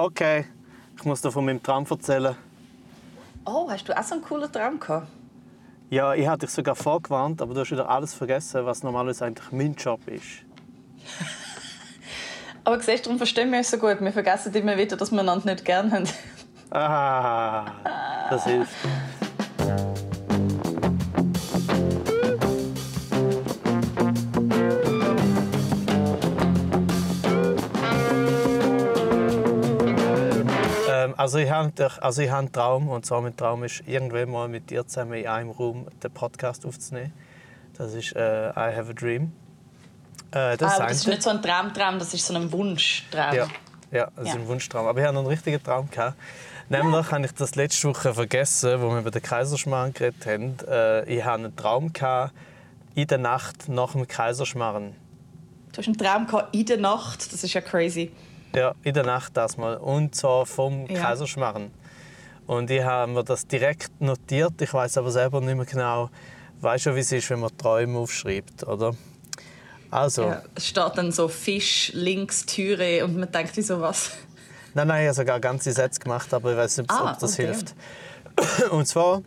[0.00, 0.44] Okay,
[0.96, 2.36] ich muss dir von meinem Traum erzählen.
[3.44, 5.08] Oh, hast du auch so einen coolen Traum gehabt?
[5.90, 9.50] Ja, ich hatte dich sogar vorgewarnt, aber du hast wieder alles vergessen, was normalerweise eigentlich
[9.50, 10.44] mein Job ist.
[12.64, 14.00] Aber siehst du, darum verstehen wir uns so gut.
[14.00, 16.08] Wir vergessen immer wieder, dass wir einander nicht gern haben.
[16.70, 18.76] Ah, das hilft.
[31.28, 34.48] Also ich habe also ich hab einen Traum und zwar mein Traum ist irgendwann mal
[34.48, 37.12] mit dir zusammen in einem Raum den Podcast aufzunehmen.
[37.76, 39.32] Das ist äh, I Have a Dream.
[40.30, 43.34] Äh, das, ah, aber das ist nicht so ein Traumtraum, das ist so ein Wunschtraum.
[43.34, 43.46] Ja,
[43.90, 44.32] ja das ja.
[44.32, 44.86] ist ein Wunschtraum.
[44.86, 45.90] Aber ich hatte noch einen richtigen Traum.
[45.90, 46.16] Gehabt.
[46.70, 47.12] Nämlich ja.
[47.12, 50.56] habe ich das letzte Woche vergessen, wo wir über den Kaiserschmarrn geredet haben.
[50.66, 52.32] Äh, ich hatte einen Traum gehabt,
[52.94, 54.94] in der Nacht nach dem Kaiserschmarrn.
[55.72, 57.30] Du hast einen Traum gehabt, in der Nacht?
[57.34, 58.12] Das ist ja crazy.
[58.54, 59.76] Ja, in der Nacht das mal.
[59.76, 61.02] Und zwar vom ja.
[61.02, 61.70] Kaiserschmarrn.
[62.46, 64.60] Und ich habe mir das direkt notiert.
[64.62, 66.10] Ich weiß aber selber nicht mehr genau.
[66.60, 68.94] Weißt du, wie es ist, wenn man Träume aufschreibt, oder?
[69.90, 70.22] Also.
[70.22, 74.12] Ja, es steht dann so Fisch, links, Türe und man denkt, so was.
[74.74, 77.34] Nein, nein, ich habe sogar ganze Sätze gemacht, aber ich weiß nicht, ah, ob das
[77.34, 77.46] okay.
[77.46, 77.74] hilft.
[78.70, 79.22] Und zwar,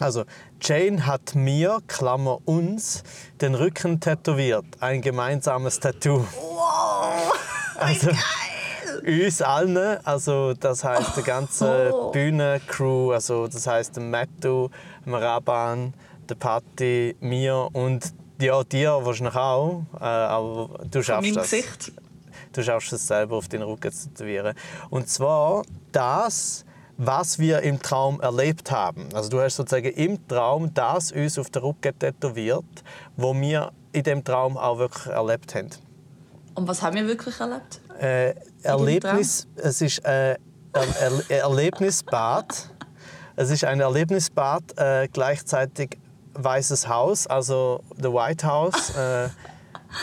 [0.00, 0.24] also
[0.60, 3.02] Jane hat mir, Klammer uns,
[3.40, 4.64] den Rücken tätowiert.
[4.80, 6.26] Ein gemeinsames Tattoo.
[6.34, 7.34] Wow!
[7.80, 8.10] Also,
[9.06, 12.10] uns allen, also das heißt die ganze oh.
[12.10, 14.68] Bühnencrew, also das heißt der Mattu,
[15.06, 15.94] Raban,
[16.28, 21.50] der Patti, mir und ja, dir wahrscheinlich auch, äh, aber du schaffst das.
[21.50, 21.92] Gesicht.
[22.52, 24.54] Du schaffst es selber auf den Rücken zu tätowieren.
[24.90, 26.64] Und zwar das,
[26.96, 29.08] was wir im Traum erlebt haben.
[29.14, 32.64] Also du hast sozusagen im Traum das uns auf den Rücken tätowiert,
[33.16, 35.70] wo wir in dem Traum auch wirklich erlebt haben.
[36.54, 37.80] Und was haben wir wirklich erlebt?
[38.00, 40.36] Äh, Erlebnis, es ist äh,
[40.72, 42.70] er Erlebnisbad.
[43.36, 45.98] Es ist ein Erlebnisbad, äh, gleichzeitig
[46.34, 48.90] Weißes Haus, also the White House.
[48.96, 49.28] Äh,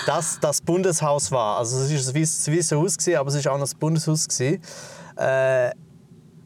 [0.05, 1.57] das das Bundeshaus war.
[1.57, 4.27] Also es war das Weiße Haus, aber es war auch noch das Bundeshaus.
[4.39, 5.69] Äh,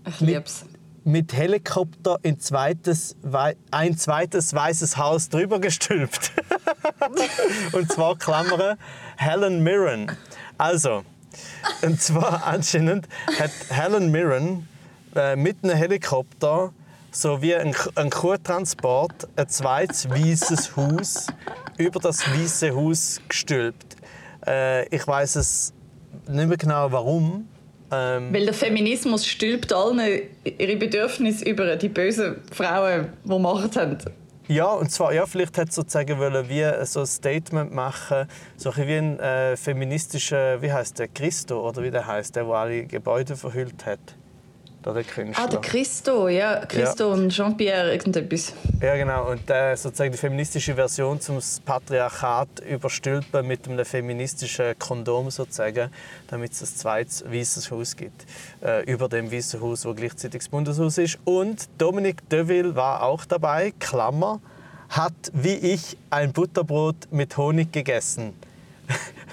[0.05, 0.65] ich lieb's.
[1.03, 3.15] Mit, mit Helikopter in zweites,
[3.71, 6.31] ein zweites Weißes Haus drüber gestülpt.
[7.71, 8.77] und zwar Klammern
[9.15, 10.11] Helen Mirren.
[10.57, 11.03] Also,
[11.81, 13.07] und zwar anscheinend
[13.39, 14.67] hat Helen Mirren
[15.15, 16.73] äh, mit einem Helikopter
[17.11, 21.27] so wie ein, ein Kuhtransport ein zweites weißes Haus
[21.77, 23.95] über das weiße Haus gestülpt.
[24.45, 25.73] Äh, ich weiß es
[26.27, 27.47] nicht mehr genau, warum.
[27.91, 29.99] Ähm, Weil der Feminismus stülpt allen
[30.43, 33.97] ihre Bedürfnisse über die bösen Frauen, die Macht haben.
[34.51, 38.27] Ja, und zwar, ja, vielleicht hat sozusagen wollen wie so ein Statement machen,
[38.57, 42.53] so wie ein äh, feministischer, wie heißt der, Christo oder wie der heißt, der, der
[42.55, 43.99] alle Gebäude verhüllt hat
[44.85, 45.43] der Künstler.
[45.43, 46.65] Ah, der Christo, ja.
[46.65, 47.13] Christo ja.
[47.13, 48.53] und Jean-Pierre, irgendetwas.
[48.81, 49.29] Ja, genau.
[49.31, 55.89] Und äh, sozusagen die feministische Version zum Patriarchat überstülpen mit einem feministischen Kondom sozusagen,
[56.27, 58.25] damit es ein zweites weißes Haus gibt.
[58.61, 61.19] Äh, über dem weißen Haus, wo gleichzeitig das Bundeshaus ist.
[61.25, 64.39] Und Dominique Deville war auch dabei, Klammer,
[64.89, 68.33] hat wie ich ein Butterbrot mit Honig gegessen.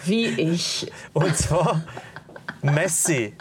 [0.04, 0.90] Wie ich.
[1.12, 1.82] Und zwar
[2.62, 3.32] Messi.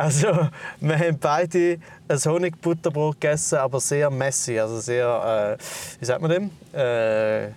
[0.00, 0.48] Also,
[0.80, 1.78] wir haben beide
[2.08, 5.62] ein Honigbutterbrot gegessen, aber sehr messy, also sehr, äh,
[6.00, 6.50] wie sagt man dem?
[6.72, 7.50] Äh, äh,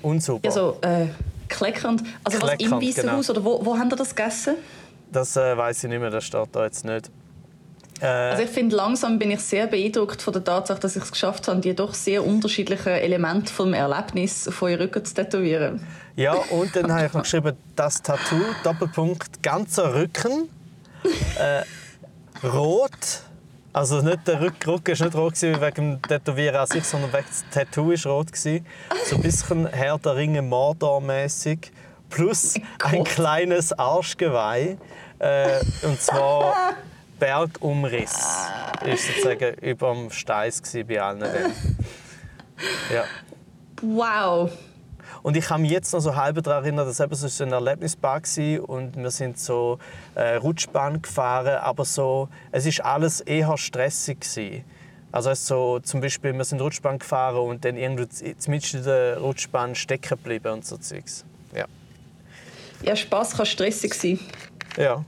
[0.00, 0.48] unsauber.
[0.48, 1.08] Also, äh,
[1.48, 2.02] kleckernd.
[2.24, 3.16] Also kleckernd, was im Weißen genau.
[3.18, 4.54] Haus, oder wo, wo haben ihr das gegessen?
[5.12, 7.10] Das äh, weiß ich nicht mehr, das steht da jetzt nicht.
[8.00, 11.12] Äh, also ich finde, langsam bin ich sehr beeindruckt von der Tatsache, dass ich es
[11.12, 15.84] geschafft habe, die doch sehr unterschiedlichen Elemente vom Erlebnis von ihrem Rücken zu tätowieren.
[16.16, 20.48] Ja, und dann habe ich noch geschrieben, das Tattoo, Doppelpunkt, ganzer Rücken
[21.38, 23.22] äh, rot.
[23.72, 27.44] Also nicht der Rücken war nicht rot wegen dem Tätowieren an sich, sondern wegen das
[27.50, 28.32] Tattoo war rot.
[29.04, 31.70] So ein bisschen Herr der Ringe Mordor-mäßig.
[32.10, 34.78] Plus ein kleines Arschgeweih.
[35.18, 36.74] Äh, und zwar
[37.18, 38.48] Bergumriss.
[38.84, 41.52] Ist sozusagen über dem Steiß bei allen.
[42.92, 43.04] Ja.
[43.82, 44.50] Wow.
[45.22, 48.24] Und ich kann mich jetzt noch so halb daran erinnern, dass es so ein Erlebnispark
[48.24, 49.78] war und wir sind so
[50.14, 54.64] äh, Rutschbahn gefahren, aber so, es ist alles eher stressig gewesen.
[55.10, 59.74] Also so, zum Beispiel, wir sind Rutschbahn gefahren und dann irgendwo zumindest in der Rutschbahn
[59.74, 61.24] stecken geblieben und so Zeugs.
[61.54, 61.64] Ja.
[62.82, 64.20] Ja, Spaß kann stressig sein.
[64.76, 65.04] Ja.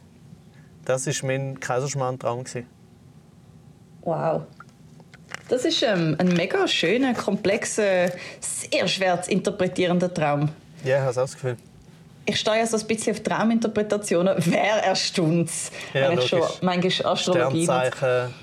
[0.84, 2.44] Das war mein Kaiserschmarrn-Traum.
[4.02, 4.42] Wow.
[5.48, 10.50] Das ist ähm, ein mega schöner, komplexer, sehr schwer zu interpretierender Traum.
[10.84, 11.56] Ja, ich habe das Gefühl.
[12.24, 14.36] ich stehe ja so ein bisschen auf Trauminterpretationen.
[14.46, 15.50] Wer erstaunt
[15.92, 16.62] Ja, wenn ich schon logisch.
[16.62, 17.64] manchmal Astrologie...
[17.64, 18.34] Sternzeichen.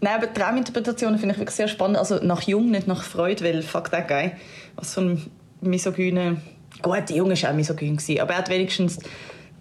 [0.00, 1.98] Nein, aber Trauminterpretationen finde ich wirklich sehr spannend.
[1.98, 4.32] Also nach Jung, nicht nach Freud, weil fuck that guy.
[4.76, 5.30] Was für ein
[5.60, 6.40] misogyne...
[6.82, 8.98] Gut, Jung war auch misogyn, aber er hat wenigstens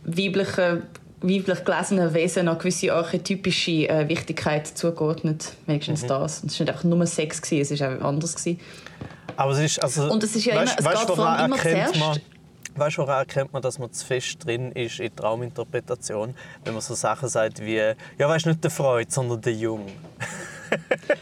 [0.04, 0.84] weibliche,
[1.22, 5.54] weiblich gelesenen Wesen noch gewisse archetypische äh, Wichtigkeit zugeordnet.
[5.66, 6.08] Wenigstens Mhm.
[6.08, 6.42] das.
[6.44, 8.36] Und es war nicht einfach nur Sex, gewesen, es war auch anders.
[8.36, 8.60] Gewesen.
[9.36, 10.86] Aber es ist, also, Und es ist ja immer- es geht
[11.16, 12.19] vor allem immer erkennt zuerst- man,
[12.75, 16.36] Weißt du, woran erkennt man, dass man zu fest drin ist in Trauminterpretation?
[16.64, 17.96] Wenn man so Sachen sagt wie, ja,
[18.30, 19.88] weißt du, nicht der Freud, sondern der Jung.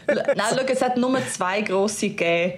[0.06, 2.54] Nein, schau, es hat nur zwei grosse gegeben.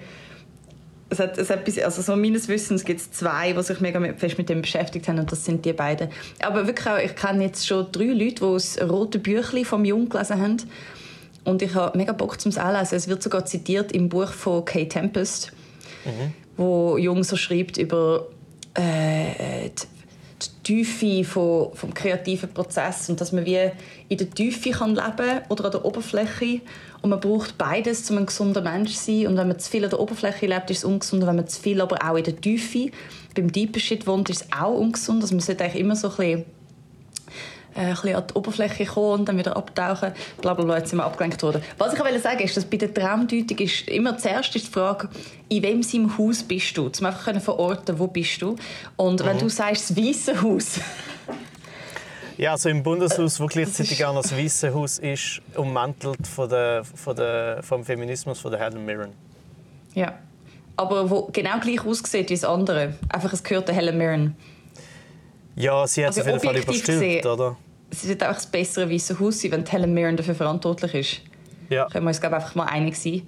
[1.11, 3.99] Es hat, es hat bis, also so meines Wissens gibt es zwei, die sich mega
[4.15, 6.09] fest mit dem beschäftigt haben und das sind die beiden.
[6.39, 10.07] Aber wirklich auch, ich kenne jetzt schon drei Leute, die das rote Büchlein vom Jung
[10.07, 10.57] gelesen haben
[11.45, 12.95] und ich habe mega Bock zum Anlesen.
[12.95, 15.51] Es wird sogar zitiert im Buch von Kay Tempest,
[16.57, 18.27] wo Jung so schreibt über
[18.75, 19.98] äh, die,
[20.41, 23.71] die Tiefe von, vom kreativen Prozess und dass man wie
[24.07, 26.61] in der Tiefe kann leben oder an der Oberfläche.
[27.01, 29.27] Und man braucht beides, um ein gesunder Mensch zu sein.
[29.27, 31.25] Und wenn man zu viel an der Oberfläche lebt, ist es ungesund.
[31.25, 32.91] Wenn man zu viel aber auch in der Tiefe
[33.35, 35.21] beim Deeper Shit wohnt, ist es auch ungesund.
[35.21, 36.45] Also man sollte eigentlich immer so ein bisschen
[37.75, 40.13] äh, ein bisschen an die Oberfläche kommen und dann wieder abtauchen.
[40.41, 41.61] Bla, bla, bla, jetzt sind wir abgelenkt worden.
[41.77, 45.09] Was ich will sagen ist, dass bei der Traumdeutung ist immer zuerst ist die Frage,
[45.49, 46.87] in wem seinem Haus bist du?
[46.87, 48.55] Um einfach können verorten, wo bist du?
[48.95, 50.79] Und wenn du sagst, das Weiße Haus,
[52.37, 56.85] Ja, also im Bundeshaus, wo gleichzeitig auch noch das Weiße Haus ist, ummantelt von der,
[56.85, 59.11] von der, vom Feminismus von der Helen Mirren.
[59.93, 60.13] ja.
[60.77, 62.93] aber wo genau gleich aussieht wie das andere.
[63.09, 64.37] Einfach, es gehört der Helen Mirren.
[65.55, 67.57] Ja, sie hat es Also auf jeden Fall überstülpt, gesehen- oder?
[67.91, 71.21] Es wird einfach das bessere Weiße Haus sein, wenn Helen Mirren dafür verantwortlich ist.
[71.69, 71.87] Ja.
[71.87, 73.21] können wir uns glaube ich, einfach mal einig sein.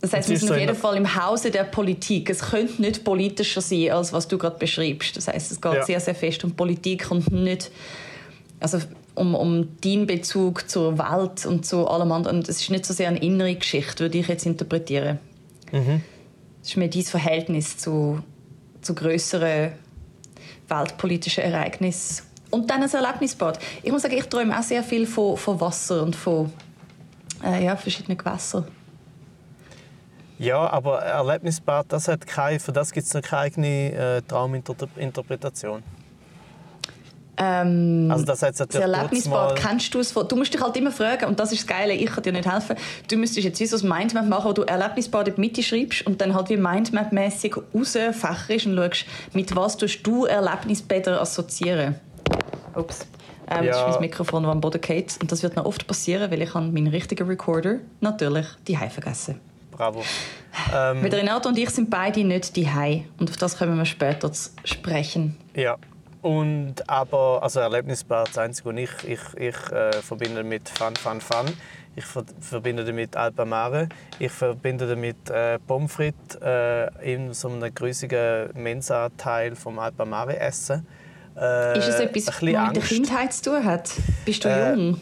[0.00, 2.28] Das heißt, wir sind auf jeden Fall im Hause der Politik.
[2.30, 5.16] Es könnte nicht politischer sein, als was du gerade beschreibst.
[5.16, 5.84] Das heißt, es geht Ja.
[5.84, 7.70] sehr, sehr fest um Politik und nicht
[8.58, 8.78] also
[9.14, 12.38] um, um deinen Bezug zur Welt und zu allem anderen.
[12.38, 15.18] Und Es ist nicht so sehr eine innere Geschichte, würde ich jetzt interpretieren.
[15.72, 16.00] Mhm.
[16.62, 18.20] Es ist mehr dein Verhältnis zu,
[18.80, 19.72] zu größeren
[20.72, 22.24] weltpolitischen Ereignissen.
[22.50, 23.58] Und dann ein Erlebnisbad.
[23.82, 26.52] Ich muss sagen, ich träume auch sehr viel von, von Wasser und von
[27.42, 28.66] äh, ja, verschiedenen Gewässern.
[30.38, 35.82] Ja, aber Erlebnisbad, das hat keine, für das gibt es keine eigene äh, Trauminterpretation.
[37.38, 40.12] Ähm, Also das hat das Erlebnisbad, kennst du es?
[40.12, 42.32] von- Du musst dich halt immer fragen, und das ist das Geile, ich kann dir
[42.32, 42.76] nicht helfen.
[43.08, 46.06] Du müsstest jetzt wie so ein Mindmap machen, wo du Erlebnisbad in die Mitte schreibst
[46.06, 51.94] und dann halt wie Mindmap-mässig rausfächerst und schaust, mit was tust du Erlebnisbäder assoziieren.
[52.74, 53.06] Ups.
[53.50, 53.86] Ähm, Das Ja.
[53.88, 55.16] ist mein Mikrofon, das am Boden geht.
[55.20, 59.40] Und das wird noch oft passieren, weil ich meinen richtigen Recorder natürlich die vergessen.
[59.70, 60.02] Bravo.
[60.74, 62.66] Ähm, Mit Renato und ich sind beide nicht die
[63.18, 65.36] Und auf das kommen wir später zu sprechen.
[65.54, 65.76] Ja.
[66.22, 71.20] Und aber, also Erlebnisbad, das Einzige, was ich, ich, ich äh, verbinde mit Fun, Fun,
[71.20, 71.46] Fun.
[71.94, 73.88] Ich ver verbinde damit Alpamare.
[74.18, 80.86] Ich verbinde damit äh, Pommes frites äh, in so einem grüssigen Mensa-Teil vom Alpamare essen.
[81.38, 82.88] Äh, Ist es etwas, was mit der Angst.
[82.88, 83.90] Kindheit zu tun hat?
[84.24, 84.98] Bist du Äh, jung?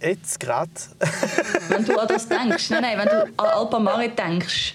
[0.00, 0.70] Jetzt gerade.
[1.68, 2.70] Wenn du an das denkst.
[2.70, 4.74] Nein, nein, wenn du an Alpamare denkst.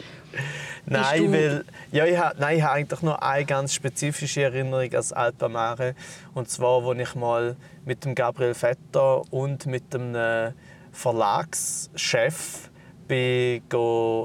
[0.86, 5.96] Nein, du- weil ja, ich habe nein, eigentlich nur eine ganz spezifische Erinnerung das Alpamare.
[6.34, 7.56] Und zwar, als ich mal
[7.86, 10.52] mit dem Gabriel Vetter und mit dem äh,
[10.92, 12.70] Verlagschef
[13.08, 13.64] bin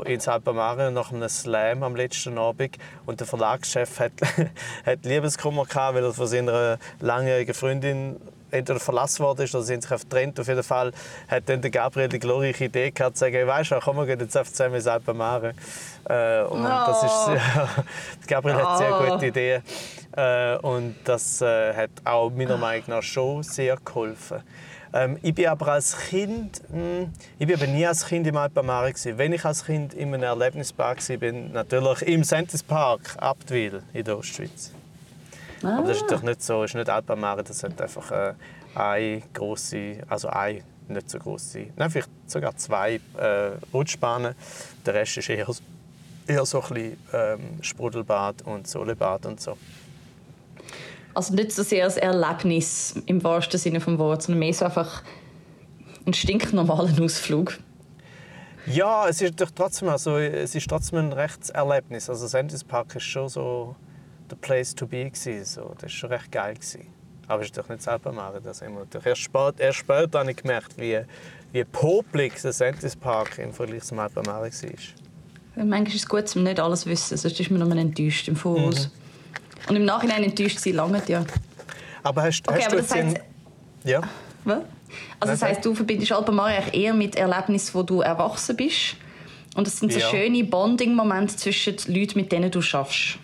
[0.04, 2.76] ins Alpamare nach einem Slam am letzten Abend.
[3.06, 4.12] Und der Verlagschef hat,
[4.87, 8.21] hat Liebeskummer gehabt, weil er von seiner langjährigen Freundin
[8.54, 10.40] entweder verlassen worden ist oder haben sich getrennt.
[10.40, 10.92] Auf jeden Fall
[11.28, 14.06] hat dann der Gabriel die glorreiche Idee gehabt, zu sagen, hey, weißt du, komm, wir
[14.06, 15.54] gehen jetzt einfach zusammen ins Alpamare.
[16.08, 17.68] Äh, und das ist, ja,
[18.26, 19.62] Gabriel hat sehr gute Ideen.
[20.16, 24.42] Äh, und das äh, hat auch meiner Meinung nach schon sehr geholfen.
[24.92, 27.08] Ähm, ich bin aber als Kind, mh,
[27.38, 29.18] ich bin aber nie als Kind im gewesen.
[29.18, 34.04] Wenn ich als Kind in einem Erlebnispark war, bin natürlich im Sentis Park, Abtwil in
[34.04, 34.73] der Ostschweiz.
[35.66, 38.35] Aber das ist natürlich nicht so, ist nicht Alpamare, das hat einfach äh,
[38.75, 44.35] eine große, also eine nicht so große, nein, vielleicht sogar zwei äh, Rutschbahnen.
[44.85, 45.47] Der Rest ist eher,
[46.26, 49.56] eher so ein bisschen ähm, Sprudelbad und Solebad und so.
[51.14, 55.02] Also nicht so sehr als Erlebnis im wahrsten Sinne des Wortes, sondern mehr so einfach
[56.06, 57.59] ein stinknormalen Ausflug.
[58.66, 62.09] Ja, es ist doch trotzdem, also, es ist trotzdem ein Rechtserlebnis.
[62.09, 63.76] Also Sentis Park ist schon so
[64.31, 65.73] the place to be gewesen, so.
[65.75, 66.87] Das war schon recht geil gewesen.
[67.26, 70.19] Aber es ist doch nicht selber machen, das haben wir natürlich erst später, erst später
[70.21, 71.00] habe ich gemerkt, wie,
[71.52, 75.64] wie popelig der Sentis Park im Vergleich zum Alpamare war.
[75.64, 78.37] Manchmal ist es gut, um nicht alles zu wissen, sonst ist man nur enttäuscht im
[78.37, 78.90] Voraus.
[79.69, 81.25] Und im Nachhinein enttäuscht sie lange ja.
[82.02, 83.16] Aber hast, Okay, hast aber du das heißt.
[83.85, 84.00] Ja?
[84.45, 84.59] was?
[85.21, 88.97] Also das heißt, du verbindest eigentlich eher mit Erlebnissen, wo du erwachsen bist.
[89.57, 90.09] Und das sind so Ja.
[90.11, 93.19] schöne Bonding-Momente zwischen den Leuten, mit denen du schaffst.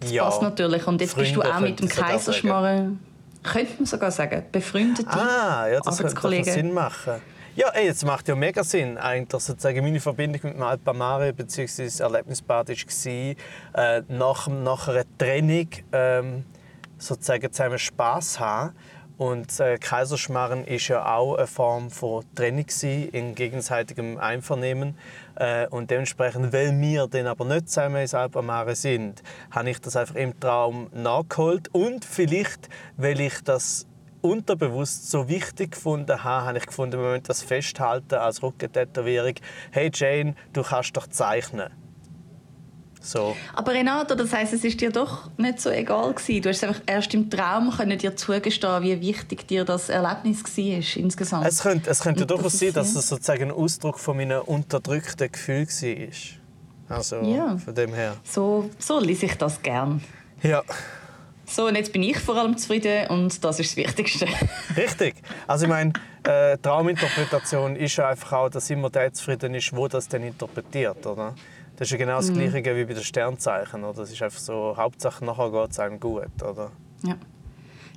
[0.00, 0.24] Das ja.
[0.24, 0.86] passt natürlich.
[0.86, 1.88] Und jetzt bist du Freunde auch mit dem.
[1.88, 3.00] Kaiserschmarren,
[3.42, 6.44] könnte man sogar sagen, befreundete Ah, ja, das könnte.
[6.44, 7.20] Sinn machen.
[7.54, 8.98] Ja, ey, jetzt macht ja mega Sinn.
[8.98, 11.84] Eigentlich sozusagen meine Verbindung mit dem Alpamare bzw.
[11.84, 16.44] das Erlebnisbad war, äh, nach, nach einer Trennung ähm,
[16.98, 18.74] sozusagen zusammen Spass haben.
[19.18, 22.66] Und äh, Kaiserschmarren ist ja auch eine Form von Trennung
[23.12, 24.98] in gegenseitigem Einvernehmen.
[25.36, 29.96] Äh, und dementsprechend, weil wir dann aber nicht zusammen ins Alpamare sind, habe ich das
[29.96, 31.68] einfach im Traum nachgeholt.
[31.72, 32.68] Und vielleicht,
[32.98, 33.86] weil ich das
[34.20, 39.34] unterbewusst so wichtig gefunden habe, habe ich gefunden, wir müssen das festhalten als Rückentätowierung.
[39.70, 41.85] Hey Jane, du kannst doch zeichnen.
[43.06, 43.36] So.
[43.54, 46.42] Aber Renato, das heißt, es ist dir doch nicht so egal gewesen.
[46.42, 50.96] Du hast einfach erst im Traum können dir zugestehen, wie wichtig dir das Erlebnis war
[51.02, 51.46] insgesamt.
[51.46, 55.66] Es könnte, es könnte durchaus sein, dass es sozusagen ein Ausdruck von meinem unterdrückten Gefühl
[55.68, 56.96] war.
[56.96, 57.56] Also Ja.
[57.58, 58.16] von dem her.
[58.24, 60.02] so, so lese ich das gern.
[60.42, 60.62] Ja,
[61.48, 64.26] So, und jetzt bin ich vor allem zufrieden und das ist das Wichtigste.
[64.76, 65.14] richtig.
[65.46, 65.92] Also ich meine,
[66.24, 71.06] äh, Trauminterpretation ist ja einfach auch, dass immer der zufrieden ist, wo das dann interpretiert,
[71.06, 71.34] oder?
[71.76, 72.50] Das ist ja genau das Mhm.
[72.50, 74.00] Gleiche wie bei den Sternzeichen, oder?
[74.00, 76.72] Das ist einfach so, Hauptsache nachher geht es einem gut, oder?
[77.02, 77.16] Ja.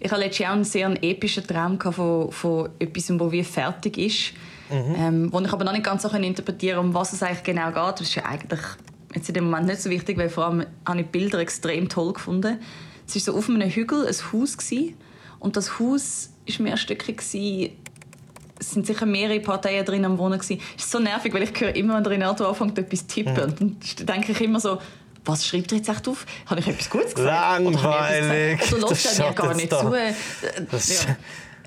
[0.02, 4.34] Ich hatte letztes Jahr einen sehr epischen Traum von, von etwas, das wie fertig ist.
[4.72, 7.68] Ähm, wo ich aber noch nicht ganz so interpretieren konnte, um was es eigentlich genau
[7.68, 8.00] geht.
[8.00, 8.60] Das ist ja eigentlich
[9.16, 11.90] jetzt in dem Moment nicht so wichtig, weil vor allem habe ich die Bilder extrem
[11.90, 12.60] toll gefunden.
[13.08, 14.58] Es war so auf einem Hügel ein Haus.
[14.58, 14.96] Gewesen,
[15.40, 17.18] und das Haus war mehrstöckig.
[17.18, 17.72] Gewesen.
[18.60, 20.38] Es sind sicher mehrere Parteien drin am Wohnen.
[20.40, 20.62] Gewesen.
[20.78, 23.44] Es ist so nervig, weil ich höre immer, wenn der Renato anfängt, etwas zu tippen.
[23.44, 24.80] Und dann denke ich immer so,
[25.26, 26.26] was schreibt er jetzt echt auf?
[26.46, 27.64] Habe ich etwas Gutes gesagt?
[27.64, 28.62] Langweilig.
[28.62, 29.80] etwas Das lässt er mir gar nicht da.
[29.82, 29.94] zu?
[29.94, 30.14] Äh,
[30.72, 31.16] Das- ja.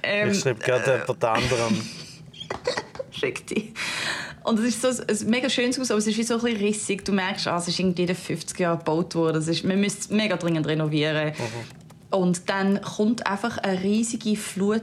[0.02, 1.80] Ähm, Ich schreibe gerade jemand anderem.
[3.22, 3.72] Richtig.
[4.44, 6.58] Und es ist so ein, mega schönes Haus, aber es ist wie so ein bisschen
[6.60, 7.04] rissig.
[7.04, 9.36] Du merkst, ah, es ist irgendwie in den 50 Jahren gebaut worden.
[9.36, 11.32] Es ist, man müsste es mega dringend renovieren.
[12.10, 14.82] Und dann kommt einfach eine riesige Flut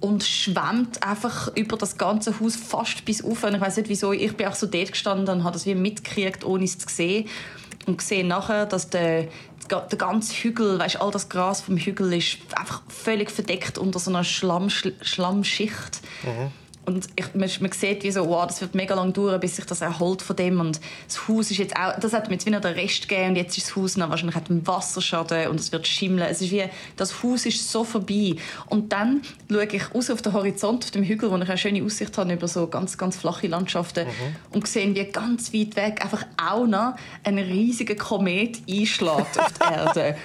[0.00, 3.44] und schwemmt einfach über das ganze Haus fast bis auf.
[3.44, 4.12] Ich weiß nicht wieso.
[4.12, 7.28] Ich bin auch so dort gestanden und habe das wie mitgekriegt, ohne es zu sehen.
[7.86, 9.28] Und gesehen nachher, dass der,
[9.70, 14.10] der ganze Hügel, weißt, all das Gras vom Hügel ist einfach völlig verdeckt unter so
[14.10, 16.00] einer Schlamm, Schlammschicht.
[16.94, 19.64] Und ich, man, man sieht, wie so, wow, das wird mega lang dauern, bis sich
[19.64, 20.60] das erholt von dem.
[20.60, 23.36] Und das Haus ist jetzt auch, das hat mir jetzt wieder den Rest gegeben und
[23.36, 26.26] jetzt ist das Haus noch wahrscheinlich hat einen Wasserschaden und es wird schimmeln.
[26.30, 26.64] Es ist wie,
[26.96, 28.36] das Haus ist so vorbei.
[28.66, 31.82] Und dann schaue ich raus auf den Horizont, auf dem Hügel, wo ich eine schöne
[31.84, 34.06] Aussicht habe über so ganz, ganz flache Landschaften
[34.52, 36.94] und sehe, wie ganz weit weg einfach auch noch
[37.24, 40.16] ein riesiger Komet einschlägt auf die Erde.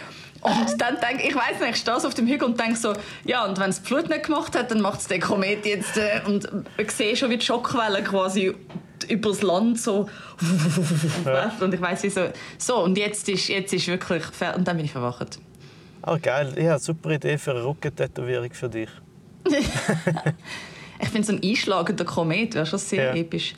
[0.45, 2.75] Und dann denke ich, ich weiß nicht, ich stehe so auf dem Hügel und denke
[2.75, 2.93] so,
[3.25, 5.97] ja, und wenn es die Flut nicht gemacht hat, dann macht es der Komet jetzt.
[5.97, 6.47] Äh, und
[6.77, 8.55] ich sehe schon wie die Schockwelle quasi
[9.09, 10.07] über das Land so.
[11.59, 14.57] Und ich weiß wie so, so, und jetzt ist, jetzt ist wirklich fertig.
[14.59, 15.39] Und dann bin ich verwacht.
[16.01, 16.49] Ah, geil.
[16.55, 18.89] Ich habe eine super Idee für eine Rückentätowierung für dich.
[20.97, 23.13] Ich finde so ein einschlagender Komet wäre schon sehr Ja.
[23.15, 23.53] episch.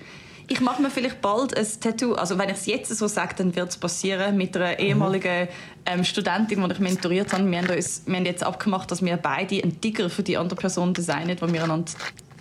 [0.49, 3.55] Ich mache mir vielleicht bald ein Tattoo, also wenn ich es jetzt so sage, dann
[3.55, 5.49] wird es passieren, mit einer ehemaligen
[5.85, 7.49] ähm, Studentin, die ich mentoriert habe.
[7.51, 10.57] Wir haben, uns, wir haben jetzt abgemacht, dass wir beide einen Ticker für die andere
[10.57, 11.91] Person designen, wo wir einander,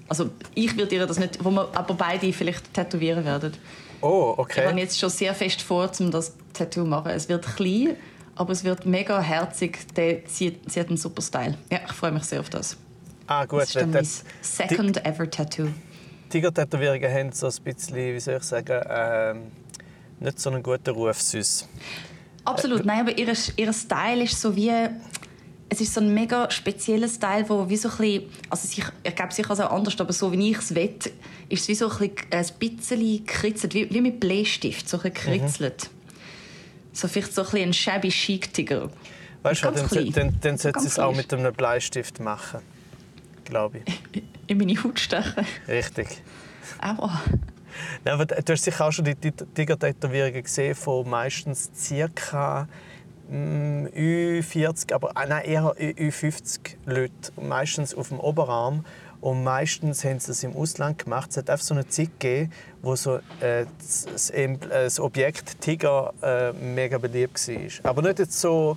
[0.08, 3.52] also ich würde ihr das nicht, wo wir aber beide vielleicht tätowieren werden.
[4.00, 4.78] Oh, Ich habe okay.
[4.78, 7.10] jetzt schon sehr fest vor, um das Tattoo zu machen.
[7.10, 7.96] Es wird klein,
[8.36, 9.78] aber es wird mega herzig.
[9.96, 11.58] Der, sie, sie hat einen super Style.
[11.72, 12.76] Ja, ich freue mich sehr auf das.
[13.26, 13.62] Ah, gut.
[13.62, 14.06] Das ist dann mein
[14.42, 15.68] second ever Tattoo.
[16.28, 19.42] Tiger-Tätowierungen haben so ein bisschen, wie soll ich sagen, ähm,
[20.20, 21.68] nicht so einen guten Ruf süß.
[22.44, 24.72] Absolut, nein, aber ihr, ihr Style ist so wie...
[25.68, 28.30] Es ist so ein mega spezieller Style, wo wie so ein bisschen...
[28.48, 30.96] Also ich, ich glaube, sicher auch anders, aber so wie ich es will,
[31.48, 35.10] ist es wie so ein bisschen, ein bisschen gekritzelt, wie, wie mit Bleistift, so ein
[35.10, 35.90] bisschen gekritzelt.
[36.92, 38.90] So vielleicht so ein, bisschen ein shabby chic Tiger.
[39.42, 42.60] Weißt du, dann, dann, dann sollte Ganz sie es auch mit einem Bleistift machen.
[43.46, 44.22] Glaube ich.
[44.48, 45.46] In meine Haut stechen.
[45.66, 46.22] Richtig.
[46.80, 47.20] Aua.
[48.04, 51.70] Nein, aber du hast sicher auch schon die Tiger-Tätowierungen gesehen von meistens
[52.14, 52.68] ca.
[53.28, 57.12] mm, Ü40, aber äh, nein, eher Ü- Ü50 Leute.
[57.40, 58.84] Meistens auf dem Oberarm.
[59.20, 61.30] Und meistens haben sie es im Ausland gemacht.
[61.30, 65.60] Es hat einfach so eine Zeit gegeben, wo so, äh, das, das äh, das Objekt
[65.60, 67.90] Tiger äh, mega beliebt war.
[67.90, 68.76] Aber nicht jetzt so...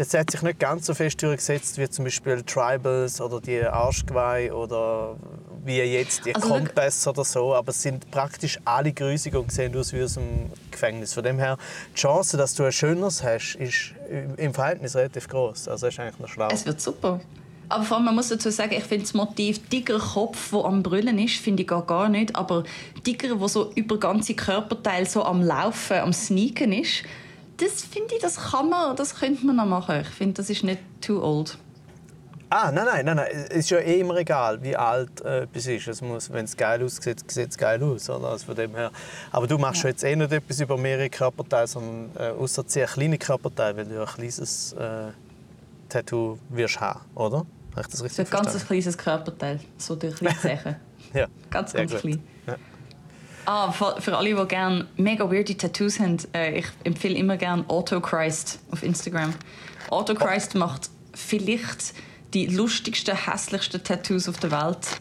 [0.00, 4.50] Jetzt hat sich nicht ganz so fest durchgesetzt wie zum Beispiel Tribals oder die Arschgeweih
[4.50, 5.14] oder
[5.62, 7.54] wie jetzt die Also Kompass oder so.
[7.54, 11.12] Aber es sind praktisch alle grusig und sehen aus wie aus dem Gefängnis.
[11.12, 11.58] Von dem her,
[11.94, 13.92] die Chance, dass du ein schöneres hast, ist
[14.38, 15.68] im Verhältnis relativ groß.
[15.68, 16.48] Also ist eigentlich noch schlau.
[16.50, 17.20] Es wird super.
[17.68, 20.82] Aber vor allem, man muss dazu sagen, ich finde das Motiv dicker Kopf, wo am
[20.82, 22.34] Brüllen ist, finde ich gar, gar nicht.
[22.34, 22.64] Aber
[23.06, 27.02] dicker, wo so über ganze Körperteile so am Laufen, am Sneaken ist,
[27.60, 30.00] das finde ich, das kann man, das könnte man noch machen.
[30.00, 31.58] Ich finde, das ist nicht too old.
[32.52, 33.46] Ah, nein, nein, nein, nein.
[33.48, 35.86] Es ist ja eh immer egal, wie alt äh, etwas ist.
[35.86, 38.10] Es muss, wenn es geil aussieht, sieht es geil aus.
[38.10, 38.28] Oder?
[38.28, 38.90] Also von dem her.
[39.30, 39.90] Aber du machst ja.
[39.90, 44.00] jetzt eh nicht etwas über mehrere Körperteile, sondern äh, außer sehr kleine Körperteile, weil du
[44.00, 45.12] ein kleines äh,
[45.88, 47.46] Tattoo wirst haben, oder?
[47.70, 50.74] Habe ich das richtig so ein ganz kleines Körperteil, so durch die Sachen.
[51.14, 52.20] ja, ganz, ganz klein.
[53.46, 57.64] Ah, für, für alle, die gerne mega weirde Tattoos haben, äh, ich empfehle immer gerne
[57.68, 59.34] Autochrist auf Instagram.
[59.90, 60.58] Autochrist oh.
[60.58, 61.94] macht vielleicht
[62.34, 65.00] die lustigsten, hässlichsten Tattoos auf der Welt.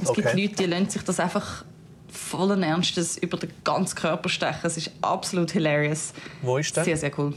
[0.00, 0.22] Es okay.
[0.22, 1.64] gibt Leute, die lassen sich das einfach
[2.10, 4.60] vollen Ernstes über den ganzen Körper stechen.
[4.62, 6.12] Es ist absolut hilarious.
[6.42, 6.84] Wo ist das?
[6.84, 7.34] Sehr, sehr cool.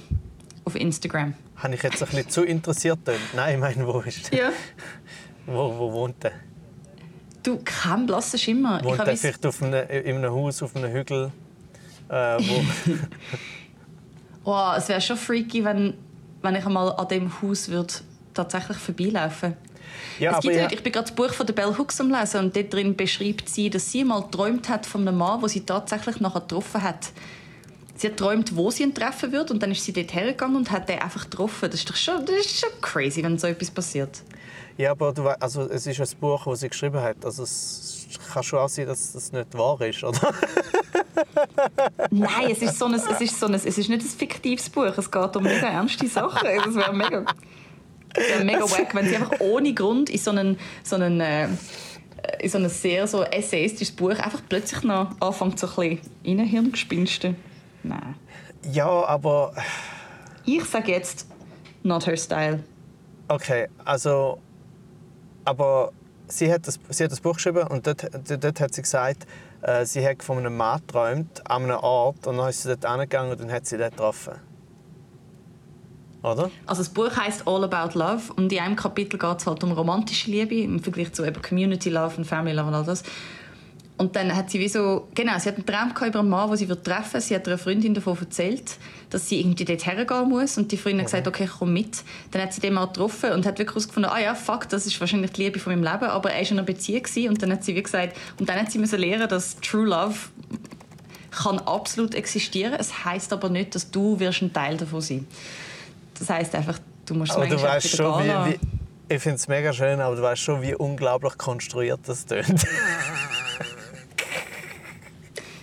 [0.66, 1.34] Auf Instagram.
[1.56, 3.00] Habe ich jetzt ein bisschen zu interessiert?
[3.36, 4.40] Nein, ich meine, wo ist der?
[4.40, 4.50] Ja.
[5.46, 6.34] Wo, wo wohnt der?
[7.44, 8.84] Du, kein blasser Schimmer.
[8.84, 11.32] Wohnt der vielleicht auf einem, in einem Haus auf einem Hügel?
[12.10, 12.64] Äh, wo...
[14.52, 15.96] oh, es wäre schon freaky, wenn,
[16.42, 17.94] wenn ich einmal an dem Haus würde
[18.34, 19.56] tatsächlich vorbeilaufen.
[20.20, 20.72] Ja, es gibt ja.
[20.72, 23.50] ich bin gerade das Buch von der Bell Hooks am lesen und dort drin beschreibt
[23.50, 27.12] sie, dass sie mal geträumt hat von einem Mann, wo sie tatsächlich nachher getroffen hat.
[27.96, 30.72] Sie hat geträumt, wo sie ihn treffen wird und dann ist sie dort hergegangen und
[30.72, 31.70] hat den einfach getroffen.
[31.70, 34.22] Das ist doch schon, das ist schon crazy, wenn so etwas passiert.
[34.78, 37.24] Ja, aber du, also, es ist ein Buch, das sie geschrieben hat.
[37.26, 40.34] Also es kann schon auch sein, dass das nicht wahr ist, oder?
[42.12, 44.98] Nein, es ist, so ein, es, ist so ein, es ist nicht ein fiktives Buch.
[44.98, 46.48] Es geht um mega ernste Sachen.
[46.66, 47.26] Das wäre mega...
[48.30, 51.48] Ja, mega wack, wenn sie einfach ohne Grund in so einen, so einen äh,
[52.40, 57.36] in so ein sehr so essayistisches Buch einfach plötzlich noch anfängt so ein bisschen Hirngespinste.
[57.84, 58.16] Nein.
[58.72, 59.54] Ja, aber...
[60.46, 61.28] Ich sage jetzt,
[61.84, 62.64] not her style.
[63.28, 64.40] Okay, also...
[65.46, 65.92] Aber
[66.28, 68.08] sie hat das, sie hat das Buch geschrieben und dort,
[68.44, 69.26] dort hat sie gesagt,
[69.62, 72.86] äh, sie hat von einem Mann geträumt, an einem Ort, und dann ist sie dort
[72.86, 74.34] angegangen und dann hat sie dort getroffen.
[76.24, 76.52] Oder?
[76.68, 79.72] Also das Buch heißt All About Love und in einem Kapitel geht es halt um
[79.72, 83.04] romantische Liebe im Vergleich zu eben Community Love und Family Love und all das.
[84.02, 86.58] Und dann hat sie wie so, genau, sie hat einen Traum über einen Mann, den
[86.58, 87.22] sie wird treffen.
[87.22, 88.78] Sie hat einer Freundin davon erzählt,
[89.12, 90.58] dass sie irgendwie dort hergehen muss.
[90.58, 92.02] Und die Freundin hat gesagt, okay, komm mit.
[92.32, 95.00] Dann hat sie den mal getroffen und hat wirklich herausgefunden, ah ja, fuck, das ist
[95.00, 96.10] wahrscheinlich die Liebe von meinem Leben.
[96.10, 97.04] Aber er war in einer Beziehung.
[97.30, 100.18] Und dann hat sie wie gesagt, und dann hat sie müssen lernen, dass True Love
[101.30, 102.74] kann absolut existieren.
[102.80, 105.28] Es heißt aber nicht, dass du wirst ein Teil davon sein.
[106.18, 108.60] Das heißt einfach, du musst aber du weißt schon, wie, wie,
[109.14, 112.66] Ich finde es mega schön, aber du weißt schon, wie unglaublich konstruiert das tönt.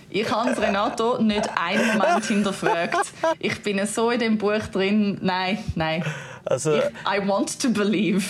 [0.09, 3.13] Ich habe Renato nicht einen Moment hinterfragt.
[3.39, 5.19] Ich bin so in dem Buch drin.
[5.21, 6.03] Nein, nein.
[6.45, 8.25] Also, ich, I want to believe.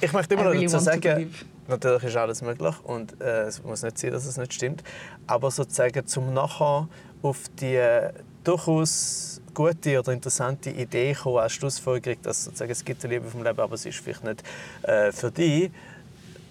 [0.00, 1.32] Ich möchte immer noch really dazu sagen,
[1.68, 4.82] natürlich ist alles möglich und äh, es muss nicht sein, dass es nicht stimmt.
[5.26, 6.88] Aber sozusagen zum nachher
[7.22, 8.12] auf die äh,
[8.42, 13.42] durchaus gute oder interessante Idee kommen als Schlussfolgerung, dass sozusagen, es gibt eine Liebe vom
[13.42, 14.42] Leben, aber es ist vielleicht nicht
[14.82, 15.70] äh, für dich.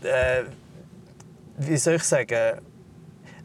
[0.04, 0.44] Äh,
[1.58, 2.62] wie soll ich sagen?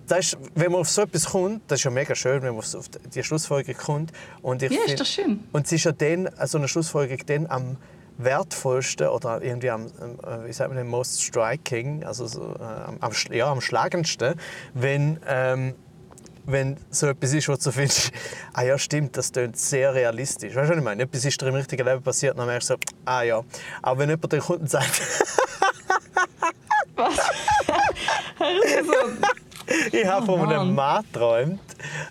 [0.06, 2.64] Das ist, wenn man auf so etwas kommt, das ist ja mega schön, wenn man
[2.64, 4.12] auf die Schlussfolgerung kommt.
[4.42, 5.44] Und ich ja, ist das schön.
[5.52, 7.76] Und es ist ja dann, so eine Schlussfolgerung dann am
[8.18, 13.50] wertvollsten oder irgendwie am, äh, wie sagt man, most striking, also so, äh, am, ja,
[13.50, 14.34] am schlagendsten,
[14.74, 15.74] wenn ähm,
[16.46, 18.12] wenn so etwas ist, wo du findest,
[18.52, 20.54] ah ja, stimmt, das klingt sehr realistisch.
[20.54, 21.02] Weißt du, was ich meine?
[21.04, 23.42] Etwas ist dir im richtigen Leben passiert, dann merkst du so, ah ja.
[23.82, 25.00] Aber wenn jemand den Kunden sagt,
[26.96, 27.18] was?
[29.92, 31.60] ich habe von einem oh Mann geträumt,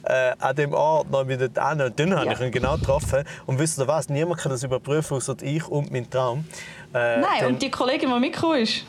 [0.03, 2.31] äh, an dem Ort noch wieder an und dann habe ja.
[2.33, 3.23] ich ihn genau getroffen.
[3.45, 6.45] Und wisst ihr was, niemand kann das überprüfen, außer ich und mein Traum.
[6.93, 7.47] Äh, Nein, dann...
[7.53, 8.85] und die Kollegin, die mitgekommen ist?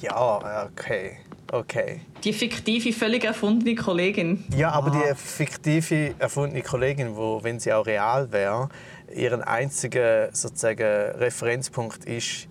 [0.00, 1.18] Ja, okay.
[1.52, 2.00] Okay.
[2.24, 4.44] Die fiktive, völlig erfundene Kollegin.
[4.56, 5.02] Ja, aber ah.
[5.10, 8.68] die fiktive, erfundene Kollegin, wo, wenn sie auch real wäre,
[9.14, 12.48] ihren einziger sozusagen Referenzpunkt ist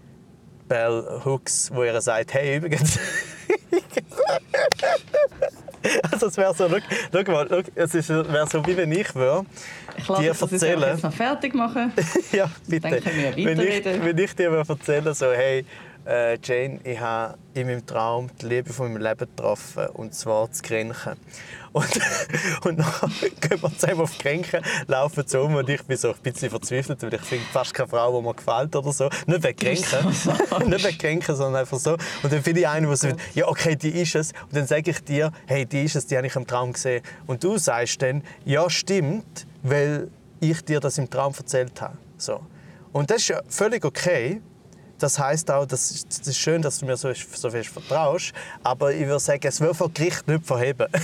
[0.68, 2.98] Bell Hooks, wo er sagt, hey, übrigens.
[6.12, 6.78] also es wäre so, schau,
[7.12, 9.46] schau mal, schau, es wäre so, wie wenn ich würde
[9.98, 10.80] ich dir das erzählen.
[10.80, 11.92] Ich jetzt noch fertig machen.
[12.32, 12.90] ja, bitte.
[12.90, 15.66] Dann können wir wenn, ich, wenn ich dir erzählen so, hey,
[16.06, 20.52] äh, Jane, ich habe in meinem Traum die Liebe von meinem Leben getroffen, und zwar
[20.52, 21.14] zu Grenchen.
[21.76, 22.00] Und,
[22.66, 23.12] und dann
[23.42, 27.04] gehen wir zusammen auf Grenchen, laufen so um und ich bin so ein bisschen verzweifelt,
[27.04, 29.10] weil ich finde fast keine Frau, die mir gefällt oder so.
[29.26, 30.08] Nicht wegen Grenchen,
[30.70, 31.98] nicht wegen Grenchen, sondern einfach so.
[32.24, 34.32] Und dann finde ich eine, die so, ja okay, die ist es.
[34.44, 37.04] Und dann sage ich dir, hey, die ist es, die habe ich im Traum gesehen.
[37.28, 40.10] Und du sagst dann, ja stimmt, weil
[40.40, 41.98] ich dir das im Traum erzählt habe.
[42.18, 42.40] So.
[42.94, 44.42] Und das ist ja völlig okay.
[45.00, 48.34] Das heißt auch, das ist, das ist schön, dass du mir so, so fest vertraust.
[48.64, 50.88] Aber ich würde sagen, es wird vor Gericht nicht verheben.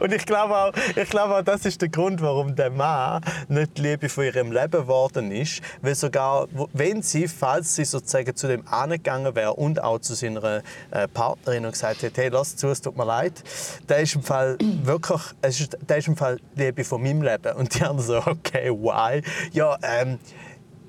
[0.00, 3.82] Und ich glaube, auch, ich auch, das ist der Grund, warum der Mann nicht die
[3.82, 5.60] Liebe von ihrem Leben geworden ist.
[5.82, 10.62] Weil sogar, wenn sie, falls sie sozusagen zu dem angegangen wäre und auch zu seiner
[10.90, 13.42] äh, Partnerin und gesagt hätte, hey, lass zu, es tut mir leid,
[13.88, 17.22] der ist im Fall wirklich, es ist, der ist im Fall die Liebe von meinem
[17.22, 17.54] Leben.
[17.56, 19.22] Und die anderen so, okay, why?
[19.52, 20.18] Ja, ähm,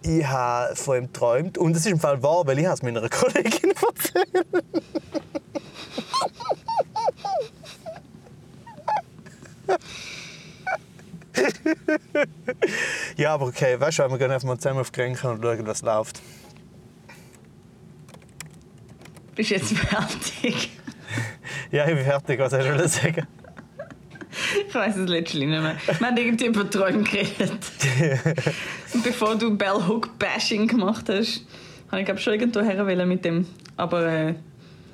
[0.08, 3.08] ich habe von ihm geträumt und es ist im Fall wahr, weil ich es meiner
[3.10, 4.46] Kollegin erzählt
[13.16, 15.82] ja, aber okay, weißt du, wir gehen einfach mal zusammen auf Grenken und schauen, was
[15.82, 16.22] läuft.
[19.36, 20.72] Bist du jetzt fertig?
[21.72, 22.40] ja, ich bin fertig.
[22.40, 23.28] Was hast du sagen?
[24.68, 25.76] Ich weiß es letztlich nicht mehr.
[26.00, 27.52] Haben irgendwie über Träume geredet.
[28.94, 31.46] Und bevor du Bell Hook Bashing gemacht hast,
[31.90, 33.48] habe ich glaube schon irgendwo her mit dem.
[33.76, 34.36] Aber äh,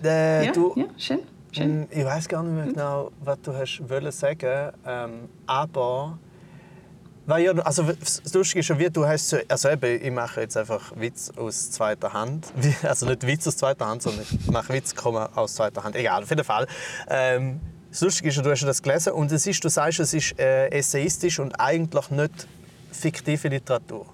[0.04, 1.20] äh, ja, du, ja, schön.
[1.52, 1.82] schön.
[1.82, 6.18] Mm, ich weiß gar nicht mehr genau, was du hast wollen sagen, ähm, aber
[7.26, 10.58] weil ja, also das Lustige ist schon, wie du hast, also eben, ich mache jetzt
[10.58, 12.52] einfach Witz aus zweiter Hand,
[12.84, 15.96] also nicht Witz aus zweiter Hand, sondern ich mache Witz aus zweiter Hand.
[15.96, 16.68] Egal, auf jeden Fall.
[17.08, 17.62] Ähm,
[17.94, 20.68] das Lustige ist, du hast das gelesen und es ist, du sagst, es ist äh,
[20.70, 22.48] essayistisch und eigentlich nicht
[22.92, 24.08] fiktive Literatur.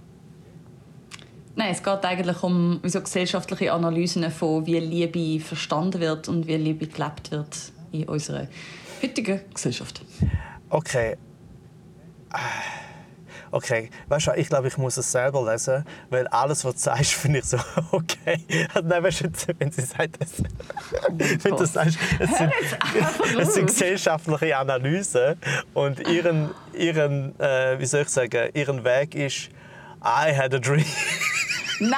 [1.56, 6.58] Nein, es geht eigentlich um so gesellschaftliche Analysen von, wie Liebe verstanden wird und wie
[6.58, 8.50] Liebe gelebt wird in unserer
[9.02, 10.02] heutigen Gesellschaft.
[10.70, 11.16] Okay.
[13.52, 17.14] Okay, weißt du, ich glaube, ich muss es selber lesen, weil alles, was du sagst,
[17.14, 17.58] finde ich so
[17.92, 18.44] okay.
[18.84, 22.54] Nein, weißt du, wenn sie sagt, es, oh wenn du sagst, es sind,
[23.40, 25.36] es sind gesellschaftliche Analysen
[25.74, 29.50] und ihren, ihren äh, wie soll ich sagen, ihren Weg ist
[30.04, 30.86] I had a dream.
[31.80, 31.98] Nein.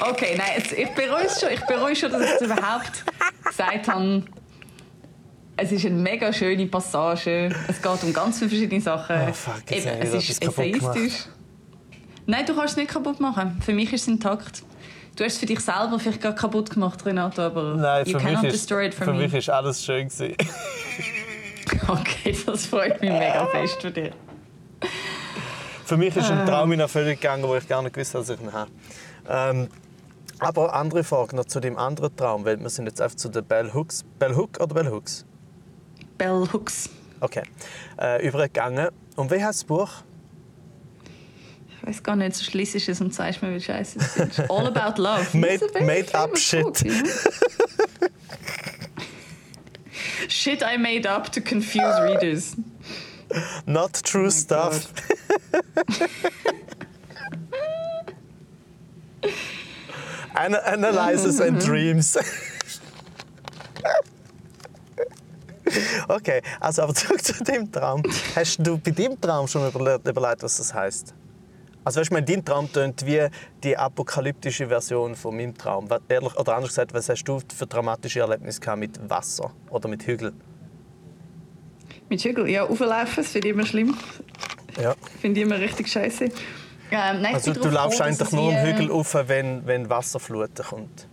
[0.00, 3.04] Okay, nein, ich bereue schon, ich bereue schon, dass ich es überhaupt
[3.44, 4.22] gesagt habe.
[5.58, 7.50] Es ist eine mega schöne Passage.
[7.68, 9.16] Es geht um ganz viele verschiedene Sachen.
[9.28, 11.26] Oh, fuck, Eben, es ist essayistisch.
[12.26, 13.60] Nein, du kannst es nicht kaputt machen.
[13.64, 14.62] Für mich ist es intakt.
[15.16, 18.24] Du hast es für dich selber vielleicht gerade kaputt gemacht, Renato, aber Nein, you für
[18.24, 19.20] cannot mich destroy it for für me.
[19.20, 20.08] mich ist alles schön
[21.88, 24.10] okay, das freut mich mega fest für dich.
[25.86, 28.40] Für mich ist ein Traum in Erfüllung gegangen, wo ich gar nicht gewusst dass ich
[28.40, 28.70] ihn habe.
[29.26, 29.68] Ähm,
[30.38, 33.44] aber andere Frage noch zu dem anderen Traum, weil wir sind jetzt einfach zu den
[33.44, 34.04] Bell Hooks.
[34.18, 35.25] Bell Hook oder Bell Hooks?
[36.18, 36.90] Bell Hooks.
[37.20, 37.42] Okay.
[38.00, 38.88] Äh, übergegangen.
[39.16, 39.90] Und wie heißt das Buch?
[41.68, 44.40] Ich weiß gar nicht, so schließt es und sagst mir, wie scheiße es ist.
[44.50, 45.36] All About Love.
[45.36, 46.82] Made, made up shit.
[46.82, 46.92] Ja?
[50.28, 52.56] shit I made up to confuse readers.
[53.66, 54.92] Not true stuff.
[60.36, 62.16] Ana analyzes and dreams.
[66.08, 68.02] okay, also aber zurück zu dem Traum.
[68.34, 71.14] Hast du bei deinem Traum schon überlegt, überlegt was das heißt?
[71.84, 73.28] Also weißt du, mein, dein Traum tönt wie
[73.62, 75.88] die apokalyptische Version von meinem Traum.
[76.08, 80.04] Ehrlich, oder anders gesagt, was hast du für dramatische Erlebnisse gehabt mit Wasser oder mit
[80.04, 80.34] Hügeln?
[82.08, 83.96] Mit Hügel, ja, auflaufen, das finde ich immer schlimm.
[84.80, 84.94] Ja.
[85.20, 86.24] Finde ich immer richtig scheiße.
[86.24, 86.32] Ähm,
[86.90, 91.08] nein, ich Also du laufst eigentlich nur einen äh, Hügel rauf, wenn, wenn Wasserfluten kommt.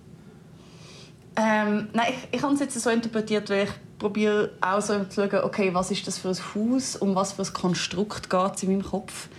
[1.35, 3.69] Ähm, nein, ich, ich habe es jetzt so interpretiert, weil ich
[4.03, 7.43] probiere auch so zu schauen, okay, was ist das für ein Haus, um was für
[7.43, 9.29] ein Konstrukt geht es in meinem Kopf.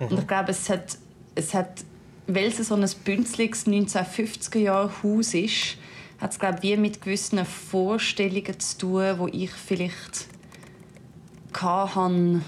[0.00, 0.96] Und ich glaube, es hat,
[1.34, 1.84] es hat,
[2.26, 5.76] weil es so ein bünzliges 1950er Jahre Haus ist,
[6.18, 10.26] hat es glaube wie mit gewissen Vorstellungen zu tun, wo ich vielleicht
[11.52, 12.40] hatte.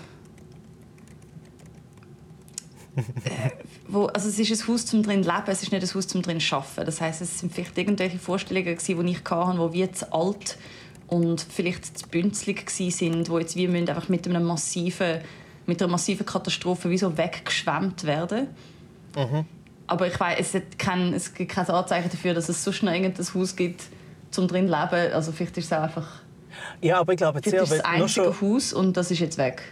[2.97, 3.51] Äh,
[3.89, 6.23] wo, also es ist ein Haus zum drin leben, es ist nicht ein Haus zum
[6.23, 6.87] drin arbeiten.
[6.87, 10.57] Das heißt, es sind vielleicht irgendwelche Vorstellungen gewesen, die ich hatte, die wie zu alt
[11.09, 15.21] und vielleicht zu bünzlig waren, sind, wo jetzt wir müssen einfach mit einem massiven,
[15.66, 18.49] mit einer massiven Katastrophe wie so weggeschwemmt werden.
[19.87, 23.27] Aber ich weiß, es, kein, es gibt kein Anzeichen dafür, dass es so schnell irgendein
[23.35, 23.85] Haus gibt
[24.31, 25.12] zum drin leben.
[25.12, 26.21] Also vielleicht ist es einfach
[26.81, 28.40] Ja, aber ich glaube sehr, ist das einzige schon...
[28.40, 29.62] Haus und das ist jetzt weg.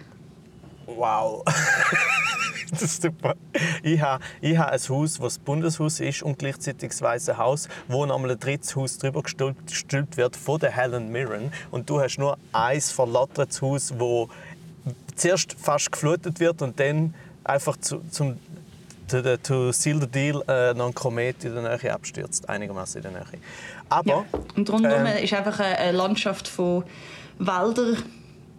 [0.86, 1.44] Wow.
[2.70, 3.34] das ist super.
[3.82, 8.06] Ich habe, ich habe ein Haus, das Bundeshaus ist und gleichzeitig das Weiße Haus, wo
[8.06, 11.52] nochmal ein drittes Haus drüber gestülpt, gestülpt wird von der Helen Mirren.
[11.70, 14.28] Und du hast nur ein verlottertes Haus, wo
[15.14, 18.38] zuerst fast geflutet wird und dann einfach zu, zum
[19.08, 23.02] to, the, to seal the deal äh, noch ein Komet in der Nähe abstürzt, einigermaßen
[23.02, 23.40] in der Nähe.
[23.88, 24.24] Aber Ja.
[24.56, 25.22] Und rundherum Ähm.
[25.22, 26.84] ist einfach eine, Landschaft von
[27.38, 27.98] Wäldern,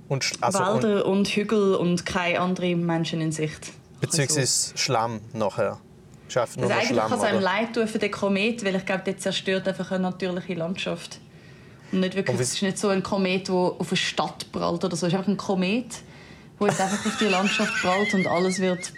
[0.07, 3.71] und, also, und, Wälder und Hügel und keine anderen Menschen in Sicht.
[4.05, 5.79] Beziehungsweise Schlamm nachher.
[6.27, 7.09] Schafft nur Also noch eigentlich Schlamm.
[7.09, 7.45] kann es einem oder?
[7.45, 11.19] leid tun für den Komet, weil ich glaube, der zerstört einfach eine natürliche Landschaft.
[11.91, 14.83] Und nicht wirklich, Und es ist nicht so ein Komet, der auf eine Stadt prallt
[14.83, 15.05] oder so.
[15.05, 15.85] Es ist einfach ein Komet,
[16.59, 18.91] der jetzt einfach auf die Landschaft prallt und alles wird,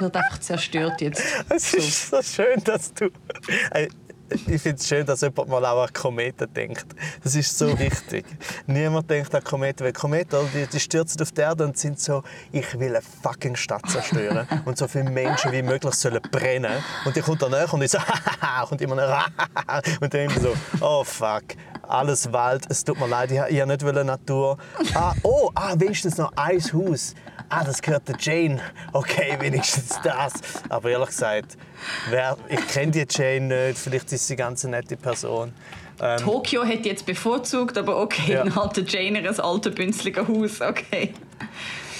[0.00, 1.22] wird einfach zerstört jetzt.
[1.50, 3.10] Es ist so schön, dass du.
[4.30, 6.86] Ich finde es schön, dass jemand mal auch an Kometen denkt.
[7.22, 8.24] Das ist so wichtig.
[8.66, 12.22] Niemand denkt an Kometen, weil Kometen die, die stürzen auf die Erde und sind so,
[12.52, 16.82] ich will eine fucking Stadt zerstören und so viele Menschen wie möglich sollen brennen.
[17.04, 17.98] Und die kommt dann näher und ich so,
[18.68, 19.24] kommt immer näher
[20.00, 21.44] und dann immer so, oh fuck,
[21.82, 24.58] alles Wald, es tut mir leid, ich, ich nicht Natur.
[24.94, 27.14] Ah, oh, ah, wenigstens noch ein Haus.
[27.48, 28.60] Ah, das gehört der Jane.
[28.92, 30.32] Okay, wenigstens das.
[30.68, 31.56] Aber ehrlich gesagt,
[32.10, 33.78] wer, ich kenne die Jane nicht.
[33.78, 35.52] Vielleicht ist sie eine ganz nette Person.
[36.00, 38.44] Ähm, Tokio hätte jetzt bevorzugt, aber okay, Ja.
[38.44, 40.60] dann hat der Jane ein altes, bünzliges Haus.
[40.60, 41.14] Okay.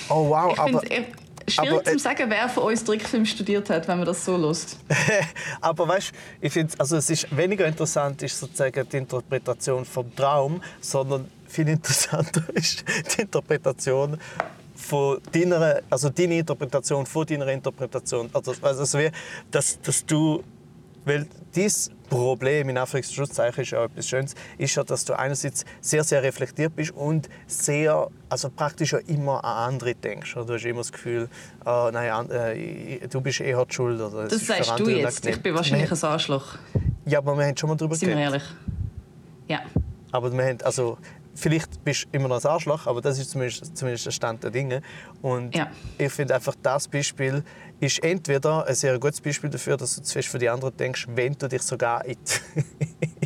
[0.08, 1.06] oh wow, Ich aber, finde
[1.46, 4.24] es schwierig aber, äh, zu sagen, wer von uns Trickfilm studiert hat, wenn man das
[4.24, 4.78] so lässt.
[5.60, 10.60] aber weißt, ich finde, also es ist weniger interessant ist sozusagen die Interpretation vom Traum,
[10.80, 12.84] sondern viel interessanter ist
[13.16, 14.18] die Interpretation
[14.86, 18.30] von deiner, also deine Interpretation von deiner Interpretation.
[18.32, 19.10] Also, also wie,
[19.50, 20.42] dass, dass du
[21.08, 26.02] Weil dieses Problem, in Anführungszeichen, ist ja etwas Schönes, ist ja, dass du einerseits sehr,
[26.02, 30.34] sehr reflektiert bist und sehr, also praktisch ja immer an andere denkst.
[30.34, 31.28] Du hast immer das Gefühl,
[31.64, 34.00] oh, nein, äh, du bist eh die schuld.
[34.00, 35.18] Oder Das sagst du jetzt.
[35.20, 35.42] Ich unangenehm.
[35.42, 36.58] bin wahrscheinlich Wir- ein Arschloch.
[37.04, 38.32] Ja, aber wir haben schon mal darüber Sind wir geredet.
[38.32, 38.48] ehrlich?
[39.48, 39.60] Ja.
[40.10, 40.98] Aber wir haben, also,
[41.36, 44.50] vielleicht bist du immer noch ein Arschloch, aber das ist zumindest, zumindest der Stand der
[44.50, 44.82] Dinge.
[45.22, 45.68] Und Ja.
[45.98, 47.44] ich finde einfach, das Beispiel
[47.78, 51.06] ist entweder ein sehr gutes Beispiel dafür, dass du zu fest für die anderen denkst,
[51.14, 52.16] wenn du dich sogar in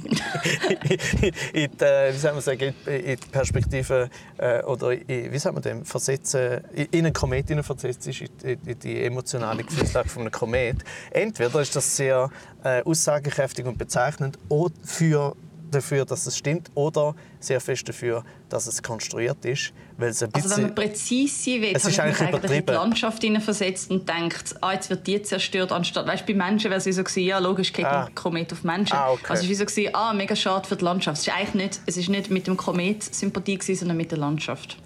[0.04, 0.10] die,
[1.52, 5.52] in die, äh, wie soll man sagen, in die- Perspektive äh, oder in, wie soll
[5.52, 10.08] man dem, versetzen, in in einen Komet versetzt ist, in die, in die emotionale Gefühlslage
[10.08, 10.78] von einem Komet.
[11.12, 12.28] Entweder ist das sehr
[12.64, 15.36] äh, aussagekräftig und bezeichnend oder für
[15.70, 20.30] dafür, dass es stimmt, oder sehr fest dafür, dass es konstruiert ist, weil es ein
[20.32, 20.62] Also wenn bisschen...
[20.62, 22.74] man präzise sein will, Es ist eigentlich eigentlich in die übertrieben.
[22.74, 26.84] Landschaft hineinversetzt und denkt, ah, jetzt wird die zerstört, anstatt, weißt, bei Menschen wäre es
[26.84, 28.08] so gewesen, ja logisch, geht Ah.
[28.14, 28.96] Komet auf Menschen.
[28.96, 29.26] Ah, okay.
[29.28, 31.20] Also es war so gewesen, ah, mega schade für die Landschaft.
[31.20, 34.18] Es ist eigentlich nicht, es ist nicht mit dem Komet Sympathie gewesen, sondern mit der
[34.18, 34.76] Landschaft.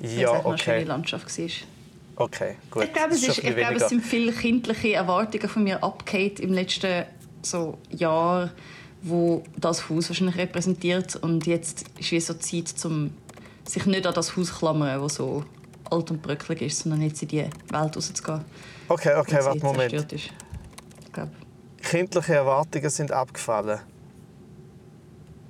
[0.00, 0.84] Ja, einfach eine schöne okay.
[0.84, 1.48] Landschaft war.
[2.16, 2.84] Okay, gut.
[2.84, 6.40] Ich glaube, es, ist, ich bisschen glaube, es sind viele kindliche Erwartungen von mir abgekehrt
[6.40, 7.04] im letzten
[7.42, 8.50] so Jahr,
[9.02, 11.16] wo das Haus wahrscheinlich repräsentiert.
[11.16, 13.12] Und jetzt ist wie so Zeit, um
[13.64, 15.44] sich nicht an das Haus zu klammern, das so
[15.90, 18.44] alt und bröckelig ist, sondern jetzt in die Welt rauszugehen.
[18.88, 19.92] Okay, okay, warte, Moment.
[19.92, 20.12] ist.
[20.12, 21.30] Ich glaube,
[21.82, 23.80] Kindliche Erwartungen sind abgefallen.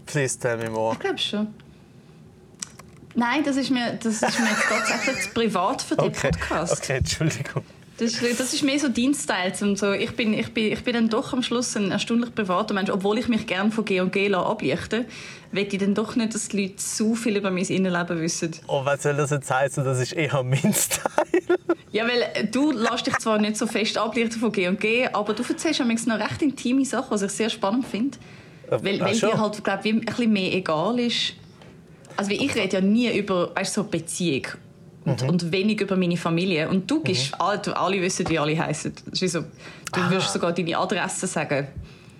[0.06, 0.92] Please tell me more.
[0.94, 1.48] ich glaube schon.
[3.14, 6.72] Nein, das ist mir, das ist mir jetzt tatsächlich privat für den Okay, Podcast.
[6.80, 7.64] okay, Entschuldigung.
[8.00, 9.54] Das ist, das ist mehr so Dienstteil.
[9.54, 9.92] So.
[9.92, 12.88] ich, bin, ich, bin, ich bin dann doch am Schluss ein erstaunlich privater Mensch.
[12.88, 15.04] Obwohl ich mich gerne von G&G ablichten
[15.52, 18.52] will ich dann doch nicht, dass die Leute so viel über mein Innenleben wissen.
[18.68, 19.84] Oh, was soll das jetzt heißen?
[19.84, 21.58] Das ist eher mein Style.
[21.92, 25.42] Ja, weil äh, du lässt dich zwar nicht so fest ablichten von G&G, aber du
[25.42, 28.16] erzählst manchmal noch recht intime Sachen, was ich sehr spannend finde.
[28.70, 29.30] Weil, ach weil schon.
[29.30, 31.34] dir halt, glaub, wie ein bisschen mehr egal ist.
[32.16, 34.46] Also ich rede ja nie über weißt, so Beziehung
[35.04, 35.28] und, Mhm.
[35.28, 36.68] und wenig über meine Familie.
[36.68, 38.92] Und du gibst, alle, du- alle wissen, wie alle heißen.
[39.12, 39.44] So, du
[39.92, 40.10] Ah.
[40.10, 41.68] wirst sogar deine Adresse sagen.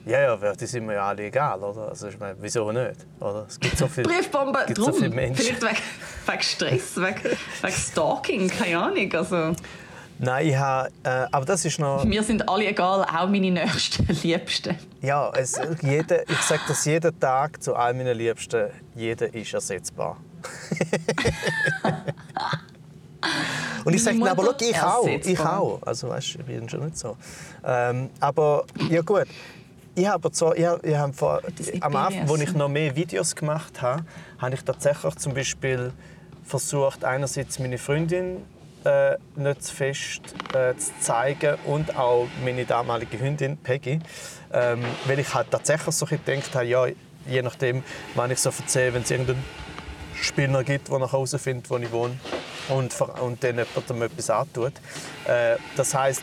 [0.06, 1.88] Ja, ja, die sind mir ja alle egal, oder?
[1.90, 2.96] Also ich meine, wieso nicht?
[3.20, 3.44] Oder?
[3.46, 4.86] Es gibt so viel, Briefbombe, gibt drum.
[4.86, 5.44] so viele Menschen.
[5.44, 5.76] Vielleicht wegen,
[6.26, 9.14] wegen Stress, wegen, wegen Stalking, keine Ahnung.
[9.14, 9.52] Also,
[10.22, 14.06] Nein, ich habe, äh, aber das ist noch, mir sind alle egal, auch meine nächsten
[14.22, 14.76] Liebsten.
[15.02, 20.16] ja, es, jeder, ich sage das jeden Tag zu all meinen Liebsten, jeder ist ersetzbar.
[23.84, 25.82] Und ich sage, aber schau, ich auch, ich auch.
[25.86, 27.16] Also weißt, ich bin schon nicht so.
[27.64, 29.26] Ähm, aber ja gut,
[29.94, 31.40] ich habe zwar, ich, habe- ich habe vor,
[31.82, 34.04] am Anfang, als ich noch mehr Videos gemacht habe,
[34.38, 35.92] habe ich tatsächlich zum Beispiel
[36.44, 38.38] versucht, einerseits meine Freundin
[38.84, 40.20] äh, nicht zu fest
[40.54, 44.00] äh, zu zeigen und auch meine damalige Hündin Peggy,
[44.52, 46.86] ähm, weil ich halt tatsächlich so gedacht habe, ja,
[47.28, 47.82] je nachdem,
[48.14, 49.44] wann ich so erzähle, wenn es irgendeinen
[50.14, 52.18] Spinner gibt, der nach Hause findet, wo ich wohne,
[52.70, 54.72] und, und dann jemandem etwas antut.
[55.26, 56.22] Äh, das heißt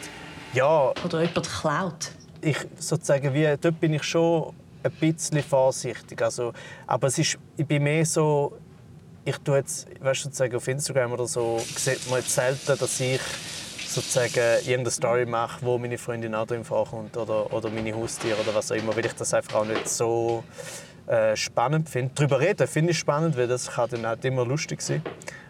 [0.53, 2.11] ja, Oder jemand klaut.
[2.41, 6.21] ich sozusagen wie, dort bin ich schon ein bisschen vorsichtig.
[6.21, 6.53] Also,
[6.85, 8.57] aber es ist, ich bin mehr so,
[9.25, 12.99] ich tue jetzt, weißt, du, sozusagen auf Instagram oder so, sieht man jetzt selten, dass
[12.99, 13.21] ich
[13.87, 14.33] sozusagen
[14.65, 18.71] irgendeine Story mache, wo meine Freundin auch drin vorkommt oder, oder meine Haustiere oder was
[18.71, 20.43] auch immer, weil ich das einfach auch nicht so
[21.07, 22.11] äh, spannend finde.
[22.15, 25.01] Darüber reden finde ich spannend, weil das kann dann halt immer lustig sein.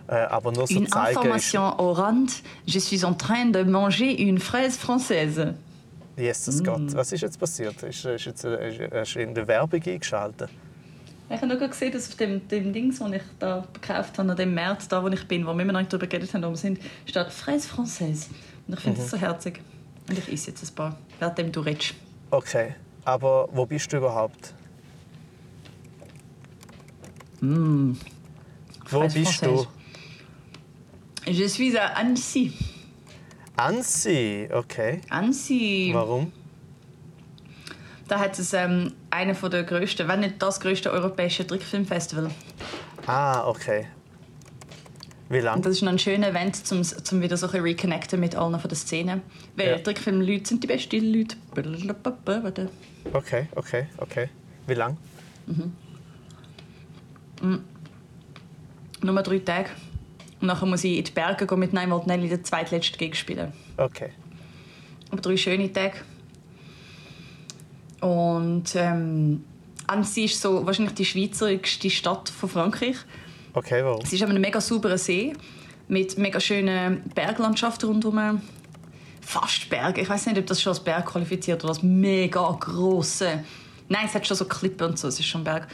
[0.08, 2.28] Äh, aber nur so Une information au rand.
[2.66, 5.54] Je suis en train de manger une fraise française.
[6.18, 7.84] Jesus Gott, was ist jetzt passiert?
[7.84, 10.50] Ist, ist jetzt, ist, hast du irgendeine Werbung eingeschaltet?
[11.30, 14.38] Ich habe nur gesehen, dass auf dem, dem Dings, das ich da gekauft habe, an
[14.38, 16.56] dem März, da wo ich bin, wo wir immer noch darüber geredet haben, wo wir
[16.56, 18.28] sind, steht Fraise Française.
[18.68, 19.62] Und ich finde das so herzig.
[20.10, 21.96] Und ich esse jetzt ein paar, während du redest.
[22.32, 24.54] Okay, aber wo bist du überhaupt?
[27.42, 27.96] Wo
[28.86, 29.68] Fraise bist du?
[31.30, 32.54] Je suis à Annecy.
[33.58, 35.02] Annecy, okay.
[35.10, 35.92] Annecy.
[35.94, 36.32] Warum?
[38.08, 42.30] Da hat es ähm, einen der grössten, wenn nicht das grösste europäische Trickfilmfestival.
[43.06, 43.88] Ah, okay.
[45.30, 45.62] Wie Und lange?
[45.64, 48.70] das ist noch ein schöner Event, um zum wieder so ein reconnecten mit allen von
[48.70, 49.22] der Szene.
[49.58, 49.78] Weil Ja.
[49.80, 51.36] Trickfilmleute sind die besten Leute.
[53.12, 54.30] Okay, okay, okay.
[54.68, 54.96] Wie lange?
[59.02, 59.70] Nur drei Tage.
[60.40, 63.52] Und nachher muss ich in die Berge gehen mit Nein Nelly den zweitletzten Gig spielen.
[63.78, 64.12] Okay.
[65.10, 65.98] Aber drei schöne Tage.
[68.02, 69.44] Und ähm,
[69.88, 72.98] Annecy ist so wahrscheinlich die schweizerischste Stadt von Frankreich.
[73.54, 74.02] Okay, warum?
[74.04, 75.34] Es ist an einem mega sauberen See
[75.88, 78.42] mit mega schönen Berglandschaften rundherum.
[79.22, 80.02] Fast Berge.
[80.02, 83.44] Ich weiß nicht, ob das schon als Berg qualifiziert oder als mega große.
[83.90, 85.08] Nein, es hat schon so Klippen und so.
[85.08, 85.68] Es ist schon ein Berg.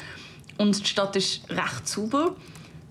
[0.58, 2.36] Und die Stadt ist recht sauber.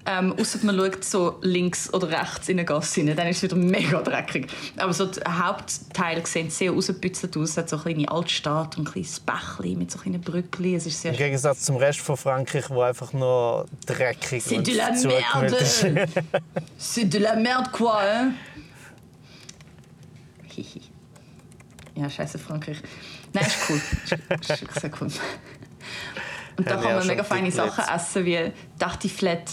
[0.05, 3.43] Ähm, Außer man schaut so links oder rechts in eine Gasse rein, dann ist es
[3.45, 4.49] wieder mega dreckig.
[4.77, 7.51] Aber so der Hauptteil sieht sehr rausgebützelt aus.
[7.51, 10.75] Es hat so eine kleine Altstadt und ein kleines Bächli mit so kleinen Brückli.
[10.75, 14.67] Es ist sehr Im Gegensatz zum Rest von Frankreich, wo einfach nur dreckig C'est und
[14.67, 15.05] de la ist.
[15.05, 15.57] merde!
[16.81, 18.35] C'est de la merde, quoi, hein?
[20.49, 20.83] Hihi.
[21.95, 22.79] Ja, scheiße Frankreich.
[23.33, 23.81] Nein, ist cool.
[24.41, 25.09] Ist, ist sehr cool.
[26.57, 27.51] Und da kann man mega feine.
[27.53, 29.53] Sachen essen, wie Tartiflette.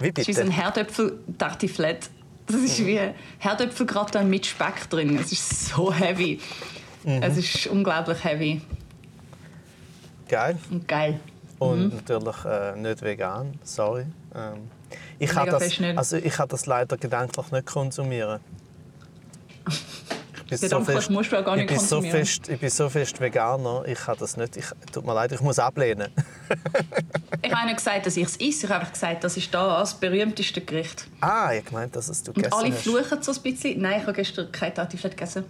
[0.00, 0.56] Wie Das ist ein bitte?
[0.62, 2.08] Herdöpfel-Tartiflette.
[2.46, 2.98] Das ist wie
[3.38, 5.18] Herdöpfelgratin mit Speck drin.
[5.18, 6.40] Es ist so heavy.
[7.04, 7.22] Mhm.
[7.22, 8.62] Es ist unglaublich heavy
[10.28, 10.58] Geil.
[10.70, 11.20] und geil.
[11.58, 14.06] Und natürlich äh, nicht vegan, sorry.
[14.34, 14.70] Ähm,
[15.18, 18.40] ich kann das, also ich das leider gedanklich nicht konsumieren.
[20.50, 22.88] Ich bin, Gedanklich musst du auch gar nicht ich bin so fest, ich bin so
[22.88, 24.56] fest Veganer, ich kann das nicht.
[24.56, 26.10] Ich, tut mir leid, ich muss ablehnen.
[27.40, 28.66] Ich habe nicht gesagt, dass ich es esse.
[28.66, 31.06] Ich habe gesagt, das ist das berühmteste Gericht.
[31.20, 32.82] Ah, ich meinte, dass es du Und gegessen alle hast.
[32.82, 33.80] fluchen so ein bisschen.
[33.80, 35.44] Nein, ich habe gestern kein Tartiflette gegessen.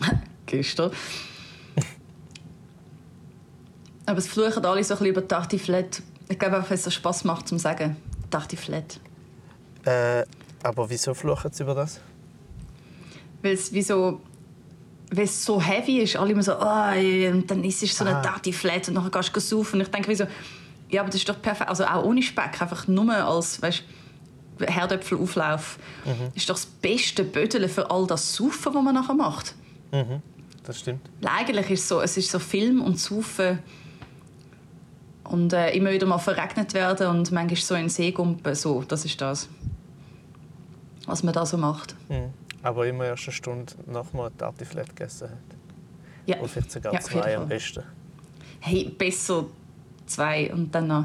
[0.46, 0.92] gestern.
[4.06, 6.02] Aber es fluchen alle so ein bisschen über Tartiflette.
[6.28, 7.96] Ich glaube einfach, es so Spass macht, zum sagen.
[8.30, 9.00] Tartiflette.
[9.84, 10.24] Äh,
[10.62, 12.00] aber wieso fluchen sie über das?
[13.42, 14.20] Weil es wie so...
[15.14, 16.16] Weil es so heavy ist.
[16.16, 18.22] Alle immer so, oh, und dann isst du so eine Ah.
[18.22, 19.76] Tartiflette und dann gehst du saufen.
[19.76, 20.24] Und ich denke wie so,
[20.88, 21.68] ja, aber das ist doch perfekt.
[21.68, 23.82] Also auch ohne Speck, einfach nur als, weißt
[24.60, 25.78] Herdöpfelauflauf.
[26.04, 26.30] Mhm.
[26.34, 29.54] ist doch das beste Bödeln für all das Saufen, das man nachher macht.
[30.64, 31.00] Das stimmt.
[31.24, 33.58] Eigentlich ist es so, es ist so Film und Saufen
[35.24, 38.82] und äh, immer wieder mal verregnet werden und manchmal so in den See gumpen, so,
[38.86, 39.48] das ist das,
[41.06, 41.94] was man da so macht.
[42.08, 42.30] Mhm.
[42.62, 45.38] Aber immer erst eine Stunde nach man Tartiflette gegessen hat.
[46.26, 47.82] Ja, Oder vielleicht sogar Ja, zwei am besten.
[48.60, 49.46] hey, besser
[50.06, 51.04] zwei und dann noch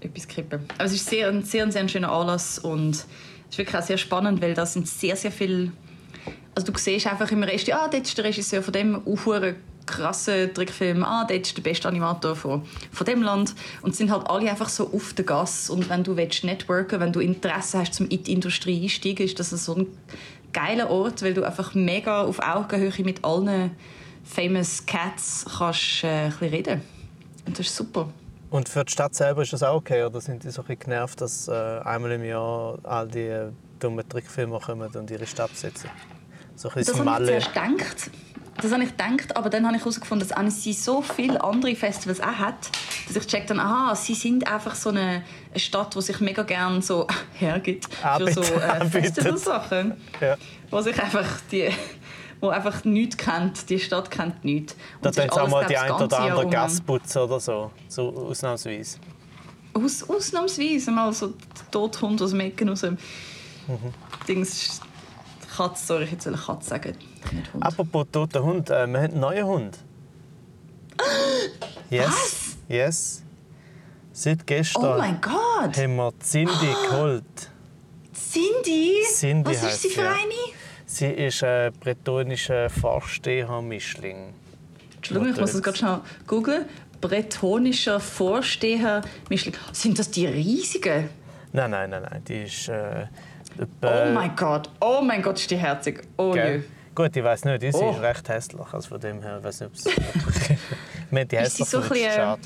[0.00, 0.66] etwas kippen.
[0.76, 3.06] Aber es ist sehr, ein sehr, sehr schöner Anlass und es
[3.50, 5.72] ist wirklich auch sehr spannend, weil da sind sehr, sehr viele...
[6.54, 10.52] Also du siehst einfach im Rest, ah, dort ist der Regisseur von dem unhuren krassen
[10.54, 14.50] Trickfilm, ah, dort ist der beste Animator von, von dem Land und sind halt alle
[14.50, 18.08] einfach so auf der Gas und wenn du willst networken, wenn du Interesse hast, zum
[18.08, 19.86] in die Industrie einsteigen, ist das so ein
[20.52, 23.72] geiler Ort, weil du einfach mega auf Augenhöhe mit allen
[24.24, 26.80] famous Cats kannst äh, ein reden.
[27.46, 28.08] Und das ist super.
[28.50, 30.04] Und für die Stadt selber ist das auch okay?
[30.04, 34.08] Oder sind die so ein genervt, dass äh, einmal im Jahr all die äh, dummen
[34.08, 35.90] Trickfilme kommen und ihre Stadt besetzen?
[36.54, 37.26] So ein Das bisschen habe ich Malle.
[37.26, 38.10] zuerst gedacht.
[38.60, 42.20] Das habe ich gedacht, aber dann habe ich herausgefunden, dass Annecy so viele andere Festivals
[42.20, 42.70] auch hat,
[43.08, 45.22] dass ich checkt dann, aha, sie sind einfach so eine,
[45.56, 48.84] Stadt, die sich mega gerne so hergibt für so äh.
[48.86, 49.94] Festivalsachen.
[50.20, 50.36] Ja.
[50.70, 51.70] Wo sich einfach die
[52.40, 54.76] wo einfach nichts kennt, die Stadt kennt nichts.
[55.00, 56.50] Da tun sie auch mal die ein oder andere Jahr.
[56.50, 57.70] Gas putzen oder so.
[57.88, 58.98] So ausnahmsweise.
[59.72, 61.32] Aus, ausnahmsweise mal so
[61.70, 62.82] Tothund aus dem Ecken raus.
[62.82, 62.98] Mhm.
[64.28, 64.80] Dings,
[65.56, 66.94] Katze, sorry, ich jetzt eine Katze sagen.
[67.60, 69.78] Apropos toter Hund, äh, wir haben einen neuen Hund.
[71.90, 72.06] Yes.
[72.08, 72.56] Was?
[72.68, 73.22] Yes.
[74.12, 75.76] Seit gestern Oh mein Gott!
[75.76, 76.50] haben wir Cindy
[76.88, 77.50] geholt.
[78.14, 79.02] Cindy?
[79.12, 80.12] Cindy Was ist sie für ja.
[80.12, 80.54] eine?
[80.86, 84.32] Sie ist ein bretonischer Vorsteher-Mischling.
[84.96, 86.64] Entschuldigung, ich muss das gerade schnell googeln.
[87.00, 89.54] Bretonischer Vorsteher Mischling.
[89.72, 91.10] Sind das die riesigen?
[91.52, 92.24] Nein, nein, nein, nein.
[92.24, 92.68] Die ist.
[92.68, 93.06] Äh,
[93.58, 96.02] Oh etwa- mein Gott, oh mein Gott, ist die herzig.
[96.16, 96.40] Oh je.
[96.42, 96.64] Gell?
[96.94, 97.90] Gut, ich weiß nicht, sie Oh.
[97.90, 98.66] ist recht hässlich.
[98.72, 99.84] Also von dem her, ich weiß nicht, ob es.
[101.10, 102.40] Wir haben die Ist sie hässlich so gefunden, bisschen, schade.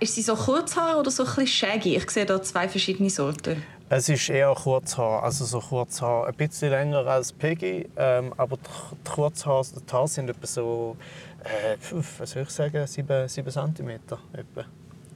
[0.00, 1.96] Ist sie so Kurzhaar oder so ein bisschen shaggy?
[1.96, 3.62] Ich sehe da zwei verschiedene Sorten.
[3.88, 8.96] Es ist eher Kurzhaar, also so Kurzhaar, ein bisschen länger als Peggy, ähm, aber die
[9.06, 10.96] die Kurzhaar, die Haare sind etwa so,
[11.44, 11.76] äh,
[12.18, 14.64] was soll ich sagen, 7, 7 cm etwa.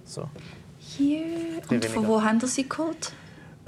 [0.05, 0.29] So.
[0.79, 1.23] Hier.
[1.71, 3.13] Und von wo haben Sie sie geholt?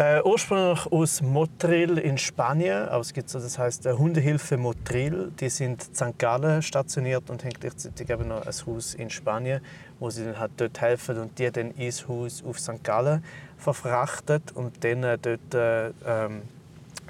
[0.00, 5.32] Äh, ursprünglich aus Motril in Spanien, aber es gibt so, das heißt äh, Hundehilfe Motril.
[5.40, 6.18] Die sind in St.
[6.20, 9.60] Gallen stationiert und haben gleichzeitig eben noch ein Haus in Spanien,
[9.98, 12.84] wo sie dann halt dort helfen und die dann ins Haus auf St.
[12.84, 13.24] Gallen
[13.56, 16.42] verfrachtet und dann äh, dort äh, ähm,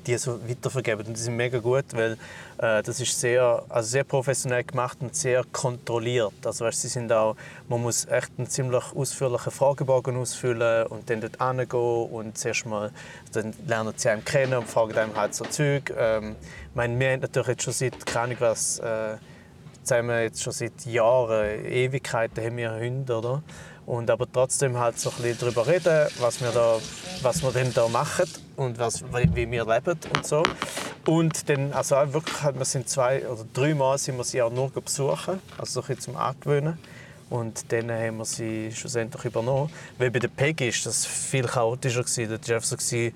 [0.08, 1.06] die so weitervergeben.
[1.06, 2.12] Und die sind mega gut, weil
[2.58, 6.32] äh, das ist sehr, also sehr professionell gemacht und sehr kontrolliert.
[6.44, 7.36] Also weißt, sie sind auch,
[7.68, 12.90] man muss echt einen ziemlich ausführlichen Fragebogen ausfüllen und dann dort hingehen und zuerst mal
[13.32, 15.92] dann lernen sie einen kennen und fragen einem halt so Zeug.
[15.96, 16.36] Ähm,
[16.70, 19.16] ich meine, wir haben natürlich jetzt schon seit, keine Ahnung was, äh,
[20.24, 23.42] jetzt schon seit Jahren, Ewigkeiten haben wir Hunde, oder?
[23.88, 26.76] Und aber trotzdem halt so ein bisschen darüber reden, was wir da,
[27.22, 28.26] was wir denn da machen
[28.56, 30.42] und was, wie wir leben und so.
[31.06, 34.52] Und dann, also wirklich, halt, wir sind zwei oder drei Mal sind wir sie auch
[34.52, 36.76] nur besuchen, also so ein bisschen zum Angewöhnen.
[37.30, 39.70] Und dann haben wir sie schlussendlich übernommen.
[39.96, 42.02] Weil bei der Peggy ist das viel chaotischer.
[42.02, 42.38] Gewesen.
[42.38, 43.12] Das war so, äh,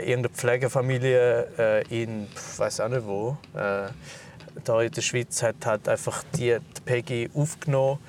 [0.00, 3.88] irgendeine Pflegefamilie äh, in, ich weiß auch nicht wo, äh,
[4.64, 8.00] da in der Schweiz hat halt einfach die, die Peggy aufgenommen,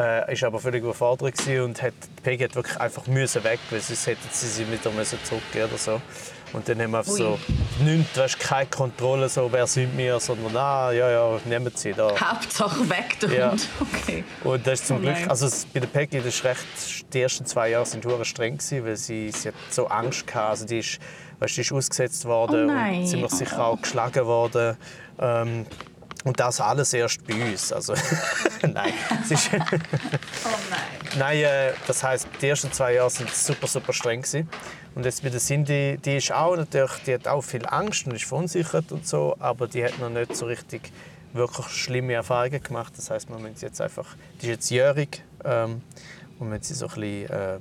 [0.00, 3.58] äh, ist aber völlig überfordert gewesen und hat, die Peggy hat wirklich einfach müssen weg,
[3.70, 6.00] weil sonst hätten sie sie wieder müssen zurückgehen oder so.
[6.52, 7.18] Und dann haben wir einfach Ui.
[7.18, 7.38] so
[7.84, 11.92] nichts, du hast keine Kontrolle, so, wer sind wir, sondern ah, ja, ja, nehmen sie
[11.92, 12.08] da.
[12.20, 13.50] Hauptsache weg der Ja.
[13.52, 13.68] Hund.
[14.02, 14.24] Okay.
[14.42, 16.64] Und das ist zum Oh Glück, also es- bei der Peggy, das ist recht,
[17.12, 20.50] die ersten zwei Jahre sind hure streng gewesen, weil sie, sie hat so Angst gehabt,
[20.50, 20.98] also die ist,
[21.38, 24.76] weißt, die ist ausgesetzt worden Oh und ziemlich sicher auch geschlagen worden.
[25.20, 25.66] Ähm,
[26.24, 27.72] und das alles erst bei uns.
[27.72, 27.94] Also,
[28.62, 28.92] nein,
[29.22, 29.58] es ist, Oh
[30.70, 31.18] nein.
[31.18, 34.48] nein äh, das heißt, die ersten zwei Jahre sind super, super streng gewesen.
[34.94, 38.14] Und jetzt bei der Cindy, die ist auch natürlich, die hat auch viel Angst und
[38.14, 40.92] ist verunsichert und so, aber die hat noch nicht so richtig
[41.32, 42.92] wirklich schlimme Erfahrungen gemacht.
[42.96, 45.82] Das heißt, wir müssen sie jetzt einfach, die ist jetzt jährig ähm,
[46.38, 47.60] und müssen sie so ein bisschen ähm,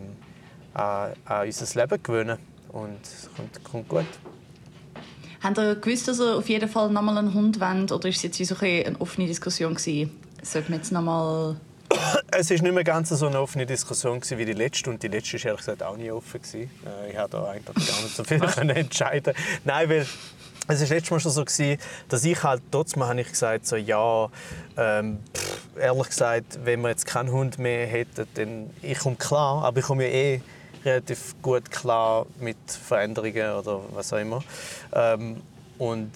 [0.73, 2.39] an, an unser Leben gewöhnen
[2.69, 4.05] und es kommt, kommt gut.
[5.41, 7.91] Habt ihr gewusst, dass ihr auf jeden Fall nochmal einen Hund wollt?
[7.91, 10.11] Oder ist es jetzt so ein eine offene Diskussion gewesen?
[10.41, 11.55] Sollten wir jetzt nochmal...
[12.31, 15.37] Es ist nicht mehr ganz so eine offene Diskussion wie die letzte und die letzte
[15.37, 16.69] ist ehrlich gesagt auch nie offen gewesen.
[16.85, 19.33] Äh, Ich habe da eigentlich gar nicht so viel können entscheiden.
[19.63, 20.05] Nein, weil
[20.67, 21.79] es ist letztes Mal schon so gewesen,
[22.09, 24.29] dass ich halt trotzdem habe ich gesagt so ja
[24.77, 29.63] ähm, pff, ehrlich gesagt, wenn wir jetzt keinen Hund mehr hätten, dann ich komme klar,
[29.63, 30.41] aber ich komme ja eh
[30.85, 34.43] relativ gut klar mit Veränderungen oder was auch immer.
[34.93, 35.41] Ähm,
[35.77, 36.11] und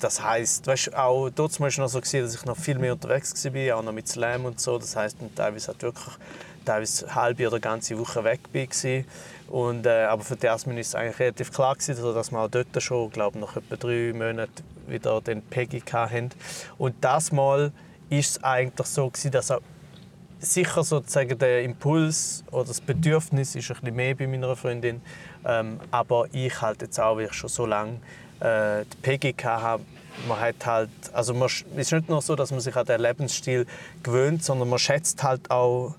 [0.00, 2.92] das heisst, weißt, auch dort war es noch so, gewesen, dass ich noch viel mehr
[2.92, 4.78] unterwegs war, auch noch mit Slam und so.
[4.78, 6.14] Das dann teilweise halt wirklich
[6.64, 9.04] teilweise eine halbe oder ganze Woche weg war.
[9.48, 12.48] Und, äh, aber für die Jasmin ist es eigentlich relativ klar, gewesen, dass wir auch
[12.48, 16.30] dort schon, glaube nach etwa drei Monaten wieder den Peggy hatten.
[16.78, 17.72] Und das Mal
[18.08, 19.60] ist es eigentlich so, gewesen, dass auch
[20.40, 25.00] sicher sozusagen der Impuls oder das Bedürfnis ist ein bisschen mehr bei meiner Freundin.
[25.44, 28.00] Ähm, aber ich halt jetzt auch, weil ich schon so lange
[28.40, 29.84] äh, die Peggy hatte,
[30.28, 33.00] man hat halt, also man, es ist nicht nur so, dass man sich an den
[33.00, 33.66] Lebensstil
[34.02, 35.94] gewöhnt, sondern man schätzt halt auch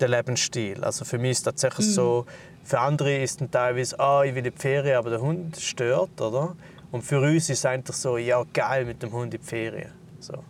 [0.00, 0.82] den Lebensstil.
[0.84, 2.26] Also für mich ist es tatsächlich so,
[2.64, 6.20] für andere ist es teilweise, ah, ich will in die Ferien, aber der Hund stört,
[6.20, 6.56] oder?
[6.90, 9.92] Und für uns ist es eigentlich so, ja geil mit dem Hund in die Ferien.
[10.20, 10.44] So.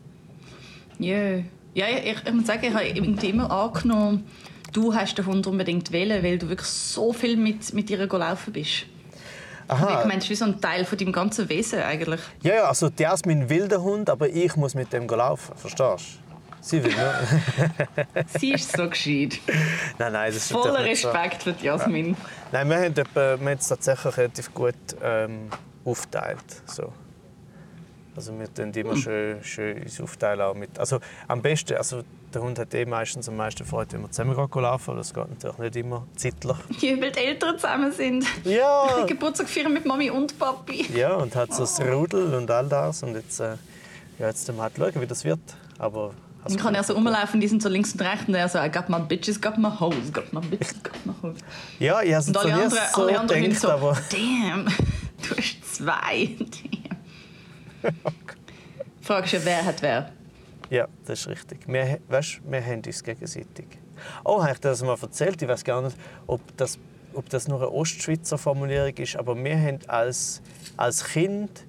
[0.98, 1.40] Ja,
[1.76, 4.26] ja ich, ich muss sagen, ich habe irgendwie immer angenommen,
[4.72, 8.52] du hast den Hund unbedingt wählen, weil du wirklich so viel mit, mit ihr gelaufen
[8.52, 8.86] bist.
[9.68, 10.00] Aha.
[10.00, 12.20] Ich meine, es ist wie so ein Teil von deinem ganzen Wesen eigentlich.
[12.42, 16.20] Ja, ja, also die Jasmin will den Hund, aber ich muss mit dem laufen, verstehst
[16.20, 16.26] du?
[16.60, 18.24] Sie will nur.
[18.38, 19.38] Sie ist so gescheit.
[19.98, 21.10] nein, nein, das ist Voller nicht so.
[21.10, 22.16] Respekt für Jasmin.
[22.52, 25.48] Nein, wir haben, wir haben es tatsächlich relativ gut ähm,
[25.84, 26.44] aufgeteilt.
[26.66, 26.92] So.
[28.16, 30.40] Also wir tun immer schön, schön uns aufteilen.
[30.40, 32.02] Auch mit, also am besten, also
[32.32, 34.96] der Hund hat eh meistens am meisten Freude, wenn wir zusammen gehen laufen.
[34.96, 36.56] Das geht natürlich nicht immer zeitlich.
[36.80, 38.24] Ja, weil die Eltern zusammen sind.
[38.44, 40.86] Ja, Geburtstag feiern mit Mami und Papi.
[40.94, 43.02] ja und hat so das Rudel und all das.
[43.02, 43.56] Und jetzt, äh,
[44.18, 45.40] ja, jetzt wir halt schauen, wie das wird.
[45.78, 48.48] Aber also, Dann kann er so rumlaufen, die sind so links und rechts und er
[48.48, 51.38] so, I got my bitches, got my hoes, got my bitches, got my hoes.
[51.80, 55.36] Ja, ich habe es alle anderen, so alle anderen sind gedacht, so, aber damn, du
[55.36, 56.36] hast zwei.
[59.00, 60.10] Fragst du, wer hat wer?
[60.70, 61.60] ja, das ist richtig.
[61.66, 63.66] Wir, weißt, wir haben uns gegenseitig.
[64.24, 65.40] Oh, habe ich dir das mal erzählt?
[65.40, 65.96] Ich weiß gar nicht,
[66.26, 66.78] ob das,
[67.14, 70.42] ob das nur eine Ostschweizer Formulierung ist, aber wir haben als,
[70.76, 71.64] als Kind,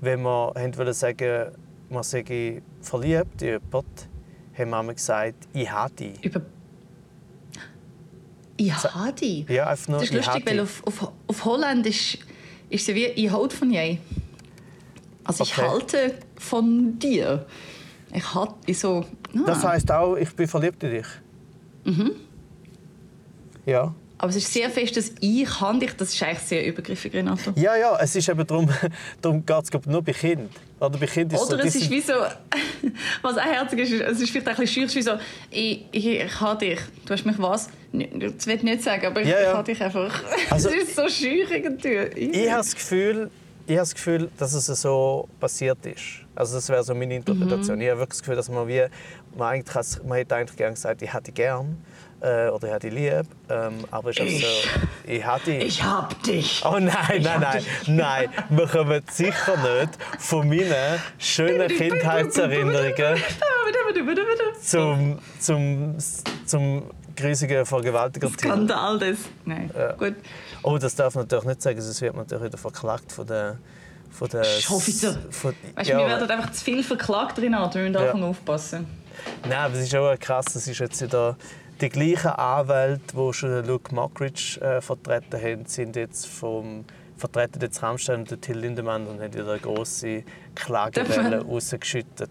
[0.00, 1.52] wenn wir haben wollen sagen,
[1.88, 3.86] man sei verliebt in jemanden,
[4.56, 6.24] haben wir gesagt, ich habe dich.
[6.24, 6.42] Über...
[8.56, 9.44] Ich habe die.
[9.48, 10.62] Ja, einfach nur, Das ist lustig, weil dich.
[10.62, 12.18] auf, auf, auf Holländisch
[12.68, 13.98] ist sie wie «Ich halte von dir».
[15.24, 15.68] Also ich Okay.
[15.68, 17.46] halte von dir.
[18.14, 19.04] Ich halte ich so...
[19.34, 19.38] Ah.
[19.46, 21.06] Das heisst auch, ich bin verliebt in dich.
[21.84, 22.12] Mhm.
[23.66, 23.94] Ja.
[24.18, 27.52] Aber es ist sehr fest, dass «Ich habe dich», das ist eigentlich sehr übergriffig, Renato.
[27.56, 28.68] Ja, ja, es ist eben darum,
[29.20, 30.48] darum geht es nur bei Kindern.
[30.78, 32.12] Oder bei Kindern ist Oder so, es ist wie so,
[33.22, 35.12] was auch herzig ist, es ist vielleicht ein bisschen schüch, wie so,
[35.50, 37.68] ich, ich, ich habe dich, du hast mich was?
[37.92, 39.50] Das will ich nicht sagen, aber ich, Ja, ja.
[39.50, 40.22] ich habe dich einfach.
[40.50, 41.88] Also- es ist so schüch irgendwie.
[42.20, 43.28] Ich habe das Gefühl,
[43.66, 46.00] ich habe das Gefühl, dass es so passiert ist.
[46.34, 47.76] Also das wäre so meine Interpretation.
[47.76, 47.82] Mhm.
[47.82, 48.84] Ich habe wirklich das Gefühl, dass man wie,
[49.36, 51.76] man, eigentlich, has- man hätte eigentlich gerne gesagt, ich hätte gern
[52.20, 53.26] äh, oder ich hätte lieb.
[53.50, 54.46] Ähm, aber ist einfach so,
[55.04, 55.64] ich dich.
[55.66, 56.62] Ich hab dich.
[56.64, 58.28] Oh nein, Ich nein, nein, nein.
[58.50, 63.16] Wir kommen sicher nicht von meinen schönen Kindheitserinnerungen
[64.62, 65.96] zum, zum,
[66.46, 66.82] zum
[67.16, 68.50] grusigen Vergewaltiger-Team.
[68.50, 69.18] Skandal das.
[69.44, 70.14] Nein, gut.
[70.62, 73.58] Oh, das darf man natürlich nicht sagen, sonst wird man natürlich wieder verklagt von der...
[74.10, 75.16] Von der Schoffizer.
[75.30, 78.04] Von, Weißt du, ja, wir werden einfach zu viel verklagt, Renato, wir müssen Ja.
[78.06, 78.86] davon aufpassen.
[79.42, 81.36] Nein, aber es ist auch krass, es ist jetzt wieder...
[81.80, 86.84] Die gleichen Anwälte, die schon Luke Mockridge äh, vertreten haben, sind jetzt vom
[87.16, 92.30] vertreten jetzt Rammstein und Till Lindemann und haben wieder eine grosse Klagewelle rausgeschüttet.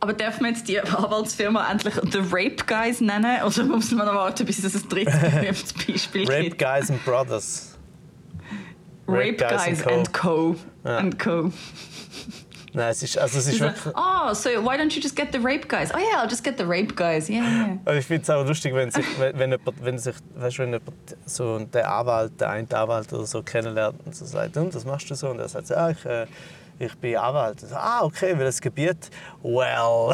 [0.00, 3.42] Aber darf man jetzt die Anwaltsfirma endlich The Rape Guys nennen?
[3.42, 6.58] Oder muss man noch warten, bis es ein drittes Beispiel Rape gibt?
[6.58, 7.78] Guys and Brothers.
[9.06, 10.56] Rape Guys and Co.
[10.84, 10.98] Ja.
[10.98, 11.52] And Co.
[12.72, 13.94] Nein, es ist, also es ist wirklich...
[13.96, 15.90] oh, so why don't you just get the rape guys?
[15.92, 17.28] Oh yeah, I'll just get the rape guys.
[17.28, 17.78] Yeah, yeah.
[17.84, 20.68] Aber ich finde es auch lustig, wenn sich, wenn, wenn jemand, wenn sich, weißt, wenn
[20.70, 24.84] jemand so der Anwalt, der eine Anwalt oder so kennenlernt und so sagt, und was
[24.84, 25.30] machst du so?
[25.30, 26.26] Und er sagt, ah, ich, äh,
[26.80, 27.62] ich bin Anwalt.
[27.62, 29.08] Und so, ah, okay, welches Gebiet?
[29.42, 30.12] Well.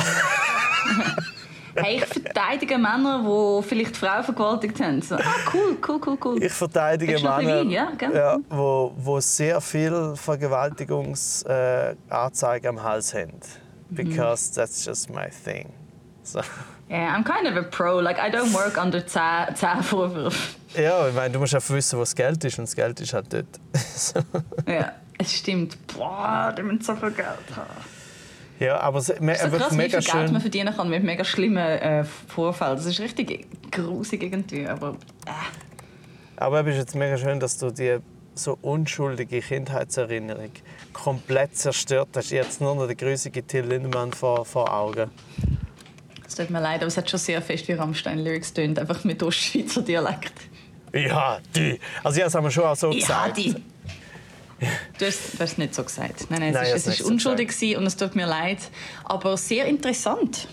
[1.79, 5.03] Hey, ich verteidige Männer, die vielleicht Frauen vergewaltigt haben.
[5.03, 5.21] So, ah,
[5.53, 6.43] cool, cool, cool, cool.
[6.43, 7.69] Ich verteidige Männer, Wein?
[7.71, 13.39] Ja, ja, wo, wo sehr viel Vergewaltigungsanzeigen äh, am Hals haben.
[13.91, 13.95] Mhm.
[13.95, 15.69] Because that's just my thing.
[16.23, 16.41] So.
[16.89, 17.99] Yeah, I'm kind of a pro.
[17.99, 20.57] Like, I don't work under 10, 10 Vorwürfen.
[20.77, 23.13] Ja, ich meine, du musst einfach wissen, wo das Geld ist und das Geld ist
[23.13, 23.47] halt dort.
[23.75, 24.21] so.
[24.71, 25.77] Ja, es stimmt.
[25.89, 27.71] Boah, die müssen so viel Geld haben.
[28.61, 31.03] Ja, aber es, me, ist so krass, wie mega viel Geld man verdienen kann mit
[31.03, 32.77] mega schlimmen äh, Vorfällen.
[32.77, 34.97] Das ist richtig grusig irgendwie, aber...
[35.27, 35.31] Äh.
[36.39, 37.99] Aber es ist jetzt mega schön, dass du die
[38.35, 40.51] so unschuldige Kindheitserinnerung
[40.93, 42.31] komplett zerstört hast.
[42.31, 45.11] Jetzt nur noch der grusige Till Lindemann vor, vor Augen.
[46.37, 49.23] Es tut mir leid, aber es hat schon sehr fest wie Rammstein-Lyrics tönt, einfach mit
[49.23, 50.35] Ostschweizer Dialekt.
[50.93, 51.81] Ja, die.
[52.05, 53.39] Also, ja, das haben wir schon auch so gesagt.
[53.39, 53.55] die.
[54.99, 56.27] Du hast, du hast es nicht so gesagt.
[56.29, 58.27] Nein, nein, Nein, ich es ist, es ist so unschuldig gewesen und es tut mir
[58.27, 58.59] leid.
[59.05, 60.47] Aber sehr interessant.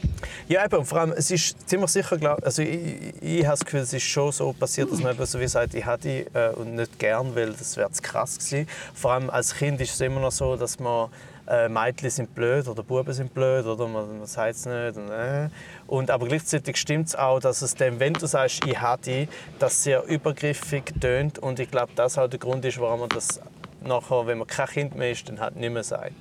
[0.48, 3.58] Ja, eben, und vor allem, es ist ziemlich sicher, glaub, also ich, ich, ich habe
[3.58, 6.08] das Gefühl, es ist schon so passiert, dass man eben so wie sagt, ich hätte
[6.08, 8.70] die äh, und nicht gern, weil das wäre zu krass gewesen.
[8.94, 11.10] Vor allem als Kind ist es immer noch so, dass man
[11.48, 14.98] äh, Mädchen sind blöd oder Buben sind blöd oder man, man sagt es nicht.
[14.98, 15.50] Und, äh.
[15.88, 19.28] und, aber gleichzeitig stimmt es auch, dass es dem, wenn du sagst, ich habe die,
[19.60, 23.42] das sehr übergriffig tönt und ich glaube, das auch der Grund ist, warum man das
[23.84, 26.14] nachher, wenn man kein Kind mehr ist, dann halt nicht mehr sagt.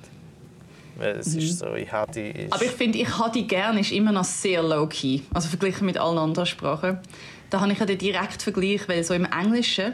[0.95, 2.29] Weil es ist so, ich die...
[2.29, 2.53] Ist, Mhm.
[2.53, 5.21] Aber ich finde, ich habe die gerne ist immer noch sehr low-key.
[5.33, 6.99] Also verglichen mit allen anderen Sprachen.
[7.49, 9.93] Da habe ich ja den direkten Vergleich, weil so im Englischen,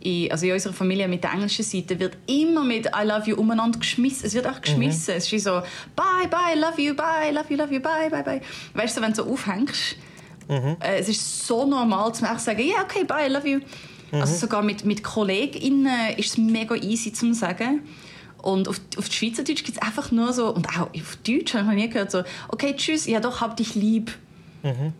[0.00, 3.36] in, also in unserer Familie mit der englischen Seite, wird immer mit I love you
[3.36, 4.26] umeinander geschmissen.
[4.26, 5.14] Es wird auch geschmissen.
[5.14, 5.62] Es ist so
[5.96, 8.40] bye, bye, love you, bye, love you, love you, bye, bye, bye.
[8.74, 9.96] Weißt du, wenn du so aufhängst,
[10.48, 13.60] äh, es ist so normal, zu sagen, ja, yeah, okay, bye, love you.
[14.10, 17.82] Also sogar mit, mit KollegInnen ist es mega easy zu sagen.
[18.40, 21.82] Und auf, auf Schweizerdeutsch gibt es einfach nur so, und auch auf Deutsch habe ich
[21.82, 24.12] nie gehört, so, okay, tschüss, ja doch, hab dich lieb.
[24.62, 24.92] Hab,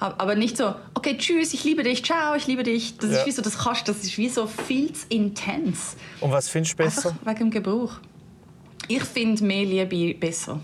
[0.00, 2.96] aber nicht so, okay, tschüss, ich liebe dich, ciao, ich liebe dich.
[2.98, 3.18] Das Ja.
[3.18, 5.96] ist wie so, das kannst, das ist wie so viel zu intens.
[6.20, 7.10] und was findest du besser?
[7.10, 7.92] Einfach wegen dem Gebrauch.
[8.88, 10.60] Ich finde mehr Liebe besser.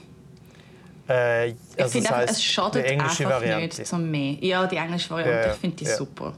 [1.08, 3.78] Äh, Ich also finde das einfach, es schadet einfach Variante.
[3.80, 4.34] nicht zum mehr.
[4.40, 6.32] Ja, die englische Variante, Ja, ja, ich finde die super.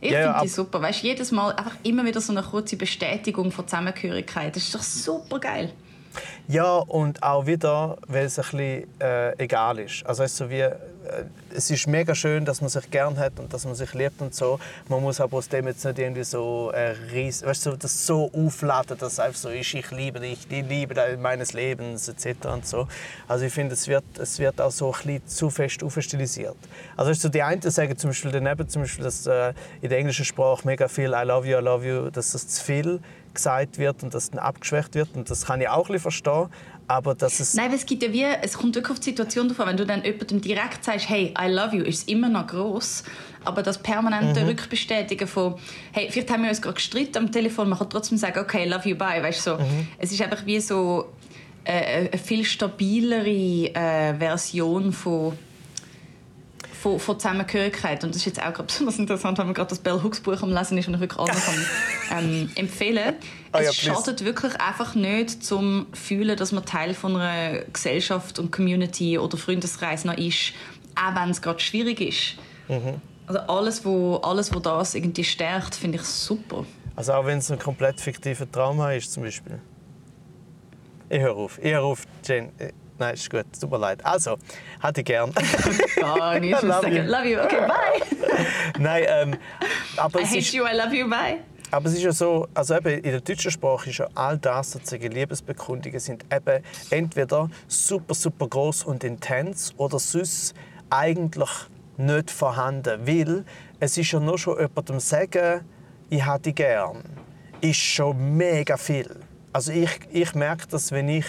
[0.00, 0.82] Ich Ja, finde die super.
[0.82, 4.54] Weißt du, jedes Mal einfach immer wieder so eine kurze Bestätigung von Zusammengehörigkeit.
[4.54, 5.72] Das ist doch super geil.
[6.48, 10.04] Ja, und auch wieder, weil es ein bisschen äh, egal ist.
[10.06, 10.68] Also weißt du, wie,
[11.54, 14.34] es ist mega schön, dass man sich gern hat und dass man sich liebt und
[14.34, 14.58] so.
[14.88, 18.30] Man muss aber aus dem jetzt nicht irgendwie so äh, ries, weißt du, das so
[18.32, 22.46] aufladen, dass es einfach so ist, ich liebe dich, die Liebe meines Lebens etc.
[22.46, 22.88] und so.
[23.28, 26.56] Also ich finde, es wird, es wird auch so ein bisschen zu fest aufstilisiert.
[26.96, 29.98] Also weißt du, die einen sagen zum Beispiel daneben, zum Beispiel, dass äh, in der
[29.98, 33.00] englischen Sprache mega viel I love you, I love you, dass das zu viel
[33.36, 36.48] gesagt wird und dass dann abgeschwächt wird und das kann ich auch ein bisschen verstehen,
[36.88, 39.48] aber dass es Nein, weil es gibt ja wie, es kommt wirklich auf die Situation
[39.48, 42.46] davon, wenn du dann jemandem direkt sagst, hey, I love you, ist es immer noch
[42.46, 43.04] groß,
[43.44, 44.48] aber das permanente Mhm.
[44.48, 45.54] Rückbestätigen von,
[45.92, 48.68] hey, vielleicht haben wir uns gerade gestritten am Telefon, man kann trotzdem sagen, okay, I
[48.68, 49.56] love you, bye, weißt du, so.
[49.58, 49.88] Mhm.
[49.98, 51.12] Es ist einfach wie so
[51.64, 55.32] äh, eine viel stabilere äh, Version von
[56.86, 58.04] von, von Zusammengehörigkeit.
[58.04, 60.40] Und das ist jetzt auch gerade besonders interessant, wenn man gerade das Bell Hooks Buch
[60.42, 61.30] am Lesen ist und ich wirklich allen
[62.08, 63.14] kann, ähm, empfehlen
[63.52, 68.38] Ah ja, Es schadet wirklich einfach nicht zum fühlen, dass man Teil von einer Gesellschaft
[68.38, 70.52] und Community oder Freundeskreis noch ist,
[70.94, 72.36] auch wenn es gerade schwierig ist.
[72.68, 73.00] Mhm.
[73.26, 76.64] Also alles, wo, alles, wo das irgendwie stärkt, finde ich super.
[76.94, 79.58] Also auch wenn es ein komplett fiktiver Trauma ist zum Beispiel.
[81.08, 81.58] Ich höre auf.
[81.58, 82.52] Ich höre auf, Jane.
[82.98, 83.44] Nein, ist gut.
[83.60, 84.04] Tut mir leid.
[84.04, 84.36] Also,
[84.80, 85.32] hatte ich gern.
[85.96, 86.62] Gar nicht.
[86.62, 87.02] I love you.
[87.02, 87.40] Love you.
[87.40, 88.06] Okay, bye.
[88.78, 89.36] Nein, ähm,
[89.96, 91.38] aber I es, hate ist, you, I love you, bye.
[91.70, 94.72] aber es ist ja so, also eben in der deutschen Sprache ist ja all das,
[94.72, 100.54] sozusagen Liebesbekundungen sind eben entweder super, super groß und intens oder sonst
[100.90, 101.50] eigentlich
[101.96, 103.06] nicht vorhanden.
[103.06, 103.44] Weil
[103.80, 105.62] es ist ja nur schon jemandem sagen,
[106.08, 107.02] ich habe dich gern,
[107.60, 109.10] ist schon mega viel.
[109.52, 111.26] Also ich, ich merke das, wenn ich,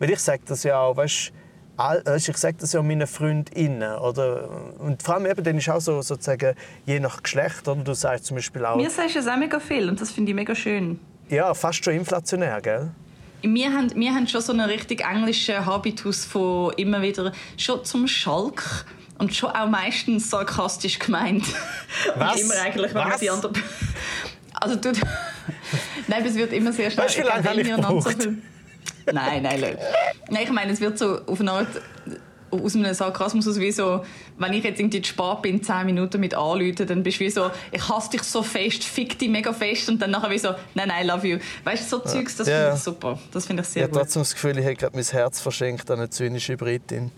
[0.00, 1.32] weil ich sage das ja auch, weißt,
[2.16, 6.02] ich sage das ja meinen Freundinnen oder und vor allem eben dann ist auch so
[6.02, 9.36] sozusagen je nach Geschlecht oder du sagst zum Beispiel auch Mir sagst du es auch
[9.36, 10.98] mega viel und das finde ich mega schön.
[11.28, 12.90] ja fast schon inflationär, gell?
[13.42, 18.06] Wir haben, wir haben schon so einen richtig englischen Habitus von immer wieder schon zum
[18.06, 18.84] Schalk
[19.18, 21.44] und schon auch meistens sarkastisch gemeint.
[22.16, 22.34] Was?
[22.34, 23.20] Und immer eigentlich, wenn Was?
[23.20, 23.52] die andere...
[24.52, 24.92] Also du...
[26.08, 27.06] Nein, es wird immer sehr schnell...
[27.06, 28.28] Weißt du, wie lange habe ich gebraucht?
[29.12, 29.76] Nein, nein, nein.
[30.30, 31.68] Nein, ich meine, es wird so auf eine Art
[32.52, 34.04] aus einem Sarkasmus aus wie so,
[34.38, 37.48] wenn ich jetzt irgendwie spät bin, 10 Minuten mit anrufen, dann bist du wie so,
[37.70, 40.88] ich hasse dich so fest, fick dich mega fest und dann nachher wie so, nein,
[40.88, 41.38] nein, love you.
[41.62, 43.18] Weißt du, so Zeugs, das Ja, finde ich super.
[43.32, 44.00] Das finde ich Ich sehr habe gut.
[44.00, 47.12] trotzdem das Gefühl, ich habe gerade mein Herz verschenkt an eine zynische Britin.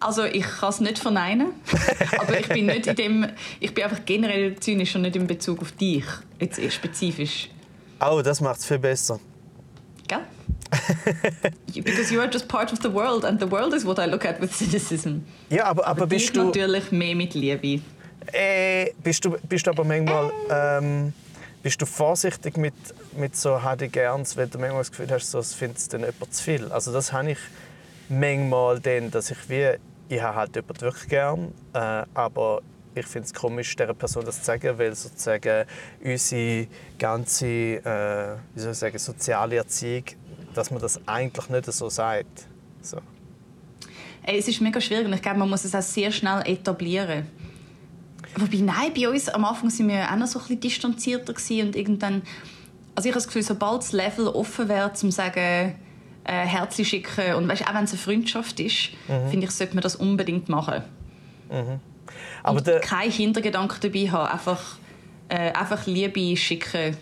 [0.00, 1.48] Also ich kann es nicht verneinen,
[2.18, 3.26] aber ich bin nicht in dem,
[3.58, 6.04] ich bin einfach generell zynisch und nicht in Bezug auf dich,
[6.38, 7.50] jetzt spezifisch.
[8.00, 9.18] Oh, das macht es viel besser.
[10.08, 10.20] Gell?
[11.74, 14.24] Because you are just part of the world and the world is what I look
[14.24, 15.24] at with cynicism.
[15.50, 17.82] Ja, aber, aber Dich bist du, natürlich mehr mit Liebe.
[18.32, 21.12] äh, bist du bist du aber manchmal ähm,
[21.62, 22.74] bist du vorsichtig mit,
[23.16, 26.00] mit so «Hätte ich gerns», wenn du manchmal das Gefühl hast, so, es findet dann
[26.00, 26.70] jemand zu viel.
[26.70, 27.38] Also das habe ich
[28.08, 29.74] manchmal dann, dass ich wie,
[30.08, 32.62] ich habe halt jemanden wirklich gern, äh, aber
[33.00, 35.66] ich finde es komisch, dieser Person das zu sagen, weil sozusagen
[36.02, 36.66] unsere
[36.98, 40.04] ganze äh, wie soll ich sagen, soziale Erziehung,
[40.54, 42.46] dass man das eigentlich nicht so sagt.
[42.82, 42.98] So.
[44.22, 47.26] Ey, es ist mega schwierig und ich glaube, man muss es auch sehr schnell etablieren.
[48.36, 51.68] Wobei, nein, bei uns am Anfang sind wir auch noch so ein bisschen distanzierter gewesen
[51.68, 52.22] und irgendwann,
[52.94, 55.74] also ich habe das Gefühl, sobald das Level offen wäre, zum sagen,
[56.24, 58.90] äh, Herzchen schicken und weißt, auch wenn es eine Freundschaft ist,
[59.30, 60.82] finde ich, sollte man das unbedingt machen.
[62.42, 64.76] Aber der, keinen Hintergedanken dabei haben, einfach,
[65.28, 66.96] äh, einfach Liebe schicken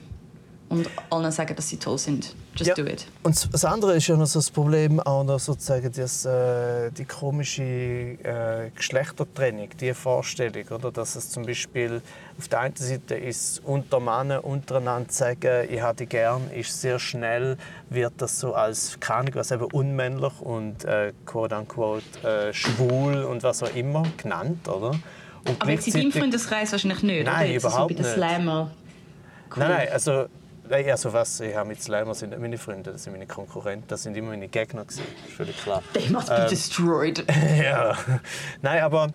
[0.69, 2.35] und allen sagen, dass sie toll sind.
[2.57, 2.75] Just Ja.
[2.75, 3.07] do it.
[3.23, 7.05] Und das andere ist ja noch so das Problem, auch noch sozusagen das, äh, die
[7.05, 10.91] komische äh, Geschlechtertrennung, die Vorstellung, oder?
[10.91, 12.01] dass es zum Beispiel
[12.39, 16.81] auf der einen Seite ist, unter Männern untereinander zu sagen, ich habe dich gern, ist
[16.81, 17.57] sehr schnell,
[17.91, 23.23] wird das so als, keine Ahnung, was eben unmännlich und äh, quote unquote äh, schwul
[23.25, 24.91] und was auch immer genannt, oder?
[25.49, 27.45] Und Aber jetzt in deinem Freundeskreis wahrscheinlich nicht, Nein, oder?
[27.53, 28.14] Jetzt überhaupt so bei den nicht.
[28.14, 28.71] Slammer.
[29.55, 29.59] Cool.
[29.62, 30.27] Nein, nein, also,
[30.69, 33.89] nein, also was, ich habe mit Slimer sind nicht meine Freunde, das sind meine Konkurrenten,
[33.89, 35.83] das sind immer meine Gegner gewesen, das ist völlig klar.
[35.93, 37.25] They must be destroyed.
[37.62, 37.97] ja,
[38.62, 39.12] nein, aber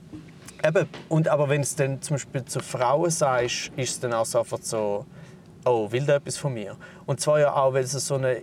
[0.65, 4.25] eben, und aber wenn es dann zum Beispiel zu Frauen sagst, ist es dann auch
[4.25, 5.05] sofort so,
[5.65, 6.75] oh, will der etwas von mir?
[7.05, 8.41] Und zwar ja auch, weil es so eine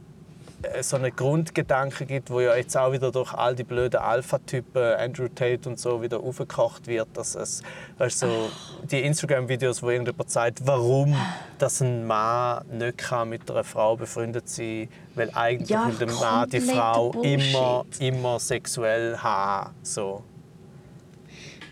[0.83, 5.29] so einen Grundgedanken gibt, wo ja jetzt auch wieder durch all die blöden Alpha-Typen, Andrew
[5.29, 7.63] Tate und so, wieder aufgekocht wird, dass es,
[7.99, 8.51] weißt, so
[8.91, 11.17] die Instagram-Videos, wo irgendjemand sagt, warum
[11.59, 14.89] dass ein Mann nicht kann mit einer Frau befreundet sein
[15.19, 17.49] weil eigentlich Ja, will der Mann die Frau Bullshit.
[17.49, 19.75] immer, immer sexuell haben.
[19.83, 20.23] So.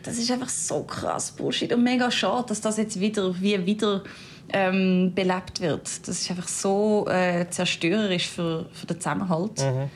[0.03, 4.03] Das ist einfach so krass Bullshit und mega schade, dass das jetzt wieder wie wieder
[4.53, 6.09] ähm, belebt wird.
[6.09, 9.59] Das ist einfach so äh, zerstörerisch für, für den Zusammenhalt.
[9.61, 9.91] Mhm.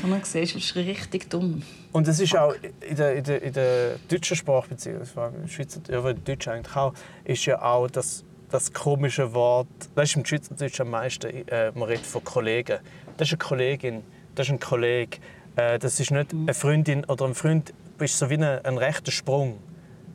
[0.00, 1.62] Von man siehst, das ist richtig dumm.
[1.92, 5.80] Und es ist auch in der, in der, in der deutschen Sprache, beziehungsweise im Schweizer,
[5.90, 6.94] ja, in Deutsch eigentlich auch,
[7.24, 11.88] ist ja auch das, das komische Wort, das ist im Schweizerdeutsch am meisten, äh, man
[11.88, 12.78] redet von Kollegen.
[13.18, 14.02] Das ist eine Kollegin,
[14.34, 15.18] das ist ein Kollege.
[15.56, 18.78] Äh, das ist nicht eine Freundin oder ein Freund, du bist so wie ein, ein
[18.78, 19.58] rechter Sprung.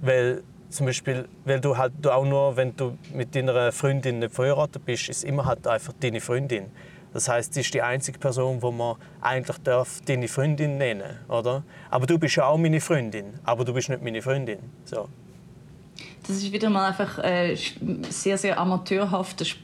[0.02, 4.34] Weil zum Beispiel, weil du halt du auch nur, wenn du mit deiner Freundin nicht
[4.34, 6.66] verheiratet bist, ist immer halt einfach deine Freundin.
[7.14, 11.64] Das heißt, sie ist die einzige Person, wo man eigentlich darf deine Freundin nennen, oder?
[11.90, 14.60] Aber du bist ja auch meine Freundin, aber du bist nicht meine Freundin.
[14.84, 15.08] So.
[16.28, 17.56] Das ist wieder mal einfach äh,
[18.10, 19.58] sehr, sehr amateurhaft.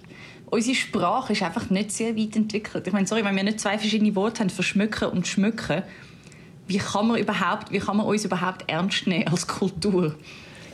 [0.50, 2.88] Unsere Sprache ist einfach nicht sehr weit entwickelt.
[2.88, 5.84] Ich meine, sorry, wenn wir nicht zwei verschiedene Worte haben für schmücken und schmücken,
[6.68, 10.16] wie kann man, überhaupt, wie kann man uns überhaupt ernst nehmen als Kultur?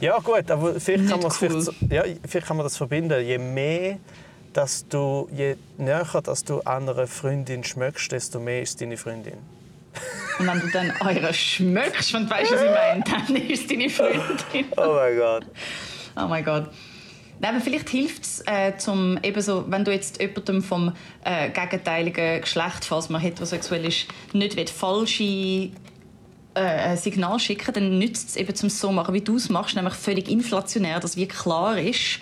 [0.02, 1.32] Ja gut, aber vielleicht kann, cool.
[1.32, 3.26] vielleicht, ja, vielleicht kann man das verbinden.
[3.26, 3.98] Je mehr,
[4.54, 9.38] dass du, je näher, dass du einer Freundin schmeckst, desto mehr ist deine Freundin.
[10.40, 14.66] Und wenn du dann eure schmückst und weißt, was ich meine, dann ist deine Freundin.
[14.78, 15.46] Oh mein Gott.
[16.16, 16.70] Oh mein Gott.
[17.42, 20.94] Nein, aber vielleicht hilft es, äh, zum, wenn du jetzt jemandem vom
[21.24, 25.72] äh, gegenteiligen Geschlecht, falls man heterosexuell ist, nicht will, falsche
[26.60, 29.94] äh, Signal schicken, dann nützt es eben zum so machen, wie du es machst, nämlich
[29.94, 32.20] völlig inflationär, dass wie klar ist,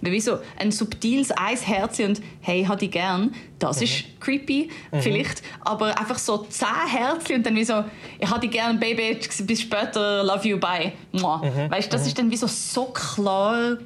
[0.00, 4.68] wie so ein subtiles Eisherz und «Hey, hat ich gern», das ist creepy,
[5.00, 7.84] vielleicht, aber einfach so zehn Herzen und dann wie so
[8.18, 10.92] «Ich hatte gern, Baby, bis später, love you, bye».
[11.12, 11.40] Mua.
[11.70, 13.76] Weißt du, das ist dann wie so, so klar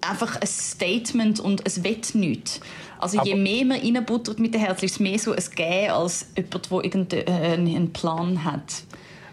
[0.00, 2.60] einfach ein Statement und es wird nichts.
[2.98, 5.90] Also je Aber- mehr man reinbuttert mit dem Herz, ist es mehr so ein Gehen
[5.90, 8.84] als jemand, der irgendeinen einen Plan hat.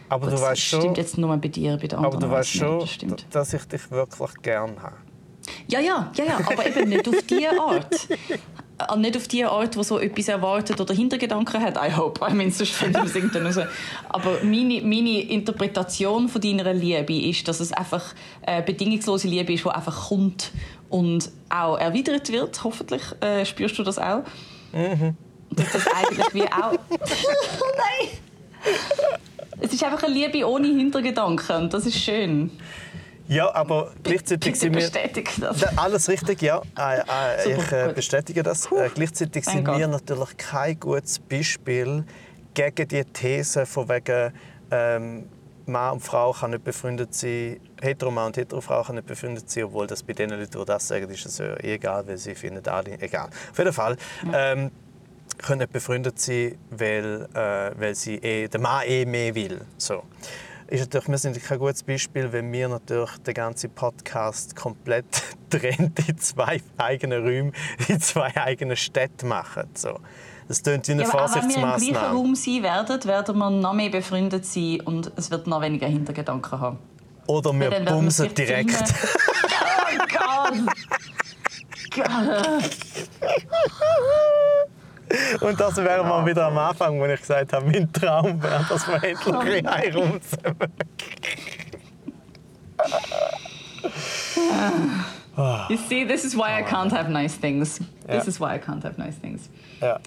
[0.10, 2.32] Aber du das weißt stimmt schon, jetzt nur bei dir, bei den aber anderen du
[2.32, 4.96] weißt schon, das dass ich dich wirklich gern habe.
[5.68, 8.08] Ja, ja, ja, ja, aber eben nicht auf diese Art.
[8.80, 11.78] Äh, Nicht auf die Art, die so etwas erwartet oder Hintergedanken hat.
[11.78, 12.26] I hope.
[12.28, 13.60] I mean, sonst finden wir es irgendwann raus.
[14.10, 18.14] Aber meine, meine Interpretation von deiner Liebe ist, dass es einfach
[18.46, 20.52] äh, bedingungslose Liebe ist, die einfach kommt
[20.90, 22.64] und auch erwidert wird.
[22.64, 24.24] Hoffentlich äh, spürst du das auch.
[25.52, 26.74] Dass das eigentlich wie auch...
[26.90, 28.10] Nein!
[29.60, 32.52] Es ist einfach eine Liebe ohne Hintergedanken und das ist schön.
[33.28, 34.82] Ja, aber gleichzeitig Bitte sind wir...
[34.82, 35.58] bestätigt das.
[35.60, 36.62] Da- Alles richtig, ja.
[36.78, 38.72] Äh, äh, Super, ich äh, bestätige das.
[38.72, 39.80] Äh, gleichzeitig sind God.
[39.80, 42.06] wir natürlich kein gutes Beispiel
[42.54, 44.34] gegen die These von wegen
[44.72, 45.28] ähm,
[45.66, 49.86] Mann und Frau kann nicht befreundet sein, Heteromann und Heterofrau kann nicht befreundet sein, obwohl
[49.86, 52.92] das bei den Leuten, die das sagen, ist es ja egal, weil sie finden alle
[53.02, 53.30] egal.
[53.52, 53.98] Auf jeden Fall.
[54.34, 54.72] Ähm,
[55.40, 59.60] können nicht befreundet sein, weil, äh, weil sie eh, der Mann eh mehr will.
[59.78, 60.04] So.
[60.70, 65.06] Ist natürlich, wir sind kein gutes Beispiel, wenn wir natürlich den ganzen Podcast komplett
[65.50, 67.54] trennt in zwei eigene Räume,
[67.88, 69.70] in zwei eigene Städte machen.
[69.76, 70.00] So.
[70.50, 72.16] Das klingt wie eine Ja, auch wenn wir im gleichen Vorsichtsmaßnahme.
[72.18, 76.60] Raum sein werden, werden wir noch mehr befreundet sein und es wird noch weniger Hintergedanken
[76.60, 76.78] haben.
[77.28, 78.94] Oder wir bumsen direkt.
[79.90, 80.76] Oh Gott!
[81.96, 82.68] Gott.
[85.42, 88.88] Und das wäre mal wieder am Anfang, wo ich gesagt habe, mein Traum wäre, dass
[88.88, 90.20] wir endlich in einem Raum.
[95.70, 97.80] You see, this is why I can't have nice things.
[98.08, 98.28] This Ja.
[98.28, 99.50] is why I can't have nice things.
[99.82, 100.00] Ja.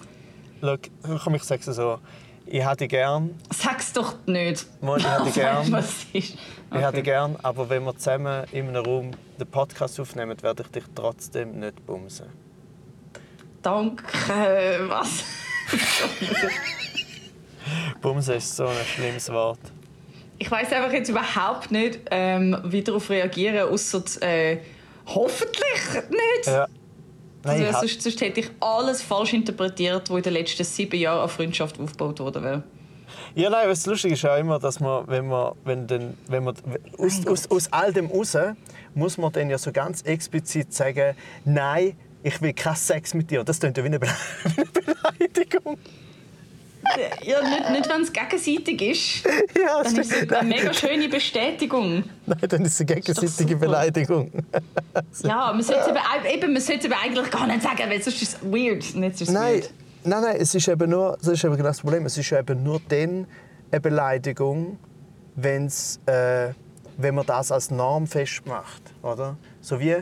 [0.61, 0.77] Schau,
[1.25, 1.99] komm, ich sage es so.
[2.47, 4.67] Ich hätte gern, Sag's doch nicht.
[4.83, 6.13] Mal, ich hätte gern- Was ist?
[6.13, 6.37] ich
[6.73, 10.85] hätte gern, aber wenn wir zusammen in einem Raum den Podcast aufnehmen, werde ich dich
[10.95, 12.27] trotzdem nicht bumsen.
[13.63, 14.05] Danke.
[14.89, 15.25] Was?
[18.01, 19.61] Bumsen ist so ein schlimmes Wort.
[20.39, 24.59] Ich weiß einfach jetzt überhaupt nicht, ähm, wie darauf reagieren, außer äh,
[25.07, 26.47] hoffentlich nicht.
[26.47, 26.67] Ja.
[27.43, 31.23] Nein, Also, sonst, sonst hätte ich alles falsch interpretiert, was in den letzten sieben Jahren
[31.23, 32.63] an Freundschaft aufgebaut worden wäre.
[33.35, 36.55] Ja, nein, was lustig ist ja immer, dass man, wenn man, wenn dann, wenn man
[36.99, 38.37] aus, aus, aus all dem raus,
[38.95, 43.45] muss man dann ja so ganz explizit sagen, nein, ich will keinen Sex mit dir.
[43.45, 44.09] Das klingt ja wie eine Be-
[44.57, 45.79] eine Beleidigung.
[47.23, 49.25] Ja, nicht, nicht wenn es gegenseitig ist.
[49.57, 52.03] Ja, Dann ist es eine mega schöne Bestätigung.
[52.27, 53.57] Nein, dann ist es eine gegenseitige.
[53.57, 54.31] Beleidigung.
[55.23, 58.35] Ja, man sollte, eben, eben, man sollte eben eigentlich gar nicht sagen, weil sonst ist
[58.35, 58.83] es weird.
[58.83, 59.73] Ist es Nein, weird.
[60.05, 62.07] nein, nein, es ist eben nur, das ist eben genau das Problem.
[62.07, 63.27] Es ist eben nur dann
[63.71, 64.79] eine Beleidigung,
[65.37, 66.49] wenn's, äh,
[66.97, 69.37] wenn man das als Norm festmacht, oder?
[69.61, 69.97] So wie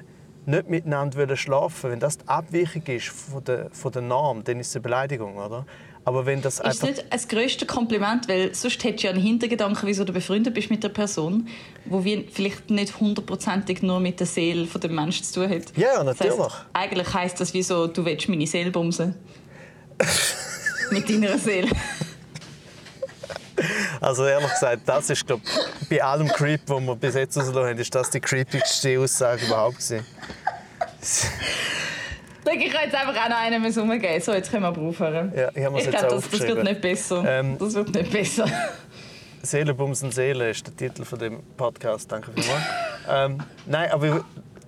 [0.48, 1.90] nicht miteinander wollen schlafen.
[1.90, 5.36] Wenn das die Abweichung ist von der, von der Norm, dann ist es eine Beleidigung,
[5.36, 5.66] oder?
[6.04, 9.86] Aber wenn das Ist nicht das grösste Kompliment, weil sonst hättest du ja einen Hintergedanken,
[9.86, 11.48] wieso du befreundet bist mit der Person,
[11.84, 15.76] wo wir vielleicht nicht hundertprozentig nur mit der Seele von dem Menschen zu tun hat.
[15.76, 16.40] Ja, ja, Das natürlich.
[16.40, 19.14] heisst, eigentlich heisst das, wieso du willst meine Seele bumsen.
[20.90, 21.68] mit deiner Seele.
[24.00, 25.40] Also ehrlich gesagt, das ist glaub,
[25.90, 29.76] bei allem Creep, wo wir bis jetzt rausgelassen haben, ist das die creepigste Aussage überhaupt
[29.76, 30.06] gewesen.
[31.00, 34.20] Ich denke, ich kann jetzt einfach auch noch einen müssen umgeben.
[34.22, 35.32] So, jetzt können wir aufhören.
[35.36, 37.24] Ja, ich habe ich glaube, das, das wird nicht besser.
[37.26, 38.46] Ähm, das wird nicht besser.
[39.42, 42.10] Seele, Bumsen, Seele ist der Titel von dem Podcast.
[42.10, 42.62] Danke vielmals.
[43.08, 44.24] ähm, nein, aber,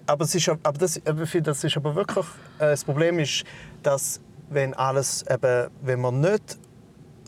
[0.07, 2.27] aber, es ist, aber das, aber ich finde, das ist aber wirklich...
[2.59, 3.45] Äh, das Problem ist,
[3.83, 4.21] dass
[4.51, 6.59] wenn alles eben, wenn man nicht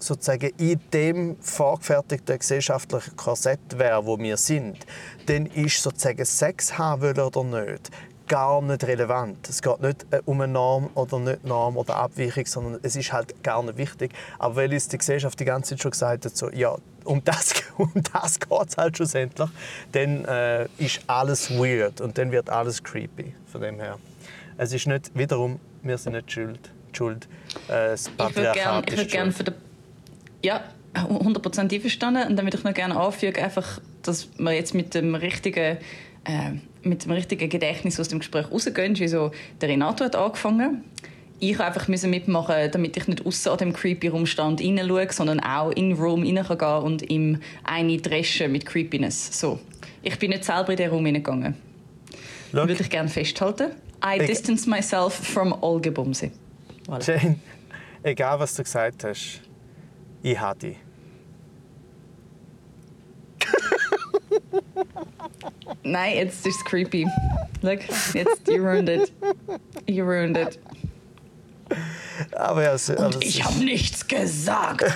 [0.02, 4.78] sozusagen in dem vorgefertigten gesellschaftlichen Korsett wäre, wo wir sind,
[5.26, 7.90] dann ist sozusagen Sex haben wollen oder nicht
[8.28, 9.48] gar nicht relevant.
[9.48, 13.12] Es geht nicht äh, um eine Norm oder nicht Norm oder Abweichung, sondern es ist
[13.12, 14.12] halt gar nicht wichtig.
[14.38, 16.74] Aber weil uns die Gesellschaft die ganze Zeit schon gesagt hat, so, ja,
[17.04, 19.50] um das, um das geht es halt schlussendlich,
[19.92, 23.34] dann äh, ist alles weird und dann wird alles creepy.
[23.50, 23.98] Von dem her.
[24.56, 26.72] Es ist nicht, wiederum, wir sind nicht schuld.
[26.92, 27.28] schuld.
[27.68, 29.54] Äh, das Ich würde Patriarchat gerne würd gern für den
[30.42, 30.62] ja,
[30.94, 32.28] 100% einverstanden.
[32.28, 35.78] Und dann würde ich noch gerne anfügen, einfach, dass wir jetzt mit dem richtigen,
[36.24, 38.98] äh, mit dem richtigen Gedächtnis aus dem Gespräch rausgehen.
[38.98, 39.30] Wie so,
[39.60, 40.84] der Renato hat angefangen.
[41.40, 45.70] Ich musste einfach mitmachen, damit ich nicht außer an dem creepy Rumstand hineinschaue, sondern auch
[45.70, 49.40] in den Room rein kann und ihm eine dreschen mit Creepiness.
[49.40, 49.58] So.
[50.02, 51.54] Ich bin nicht selber in den Raum hineingegangen.
[52.52, 53.72] Würde ich gerne festhalten.
[54.04, 56.30] I Ich- distance myself from all Gebumse.
[56.86, 57.04] Voilà.
[57.22, 57.36] Jane,
[58.04, 59.40] egal was du gesagt hast,
[60.22, 60.76] ich dich.
[65.82, 67.06] Nein, jetzt ist es creepy.
[67.62, 67.80] Look,
[68.14, 69.12] jetzt, you ruined it.
[69.86, 70.58] You ruined it.
[72.36, 74.82] Aber ja, aber es Ich habe nichts gesagt.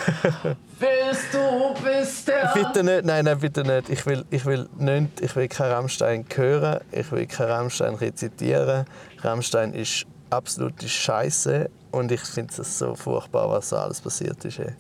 [0.78, 2.52] Willst du, bist der...
[2.52, 3.88] Bitte nicht, nein, nein, bitte nicht.
[3.88, 8.84] Ich will, ich will nicht, ich will kein Rammstein hören, ich will kein Rammstein rezitieren.
[9.22, 14.58] Rammstein ist absolute Scheiße und ich finde es so furchtbar, was da alles passiert ist.
[14.58, 14.74] ey.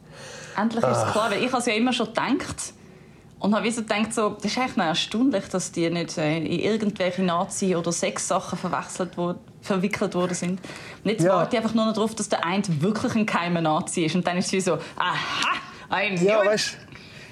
[0.56, 1.04] Endlich ist Ah.
[1.06, 2.72] es klar, weil ich habe es ja immer schon gedacht.
[3.38, 6.46] Und habe wie so gedacht, so, das ist noch erstaunlich, dass die nicht äh, in
[6.58, 10.60] irgendwelche Nazi- oder Sexsachen verwechselt wo, verwickelt worden sind.
[11.04, 11.34] Und jetzt Ja.
[11.36, 14.14] warte ich einfach nur noch darauf, dass der eine wirklich ein geheimer Nazi ist.
[14.14, 15.58] Und dann ist es wie so, aha,
[15.90, 16.78] ein Ja, weißt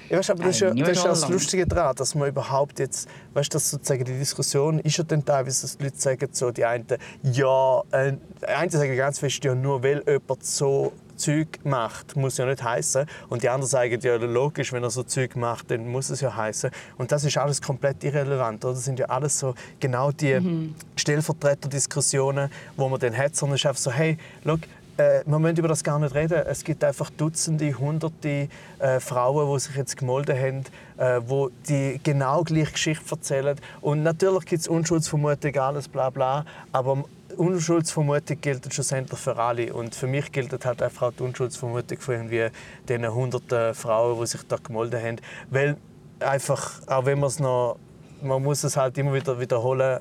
[0.07, 1.29] ja, weißt, aber das ist ja, das, ist ja das.
[1.29, 5.63] Lustige daran, dass man überhaupt jetzt, weißt du, sozusagen die Diskussion ist ja dann teilweise,
[5.63, 6.85] dass die Leute sagen, so, die einen,
[7.23, 12.37] ja, äh, die einen sagen ganz fest, ja, nur weil jemand so Zeug macht, muss
[12.37, 13.05] ja nicht heißen.
[13.29, 16.35] Und die anderen sagen, ja, logisch, wenn er so Zeug macht, dann muss es ja
[16.35, 16.69] heißen.
[16.97, 18.73] Und das ist alles komplett irrelevant, oder?
[18.73, 20.75] Das sind ja alles so genau die Mhm.
[20.95, 24.57] Stellvertreterdiskussionen, wo man dann hat, sondern es ist einfach so, hey, schau,
[24.97, 26.41] äh, wir müssen über das gar nicht reden.
[26.47, 28.47] Es gibt einfach Dutzende, Hunderte
[28.79, 30.63] äh, Frauen, die sich jetzt gemolden haben,
[30.97, 33.57] äh, wo die genau gleiche Geschichte erzählen.
[33.81, 37.03] Und natürlich gibt es Unschuldsvermutung, alles bla bla, aber
[37.35, 39.73] Unschuldsvermutung gilt schlussendlich für alle.
[39.73, 42.49] Und für mich gilt halt einfach auch die Unschuldsvermutung von irgendwie
[42.87, 45.17] den hunderten Frauen, die sich da gemolden haben.
[45.49, 45.77] Weil
[46.19, 47.77] einfach, auch wenn man es noch,
[48.21, 49.99] man muss es halt immer wieder wiederholen,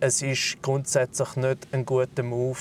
[0.00, 2.58] es ist grundsätzlich nicht ein guter Move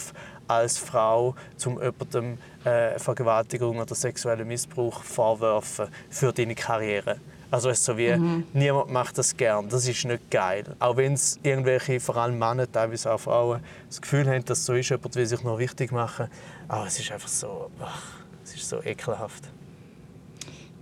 [0.48, 7.20] als Frau, zum jemandem äh, Vergewaltigung oder sexuellen Missbrauch vorwerfen für deine Karriere.
[7.52, 8.16] Also es ist so wie,
[8.54, 9.70] niemand macht das gern.
[9.70, 10.64] Das ist nicht geil.
[10.78, 14.74] Auch wenn es irgendwelche, vor allem Männer, teilweise auch Frauen, das Gefühl haben, dass so
[14.74, 16.28] ist, jemand will sich noch wichtig machen.
[16.68, 19.50] Aber es ist einfach so, ach, es ist so ekelhaft.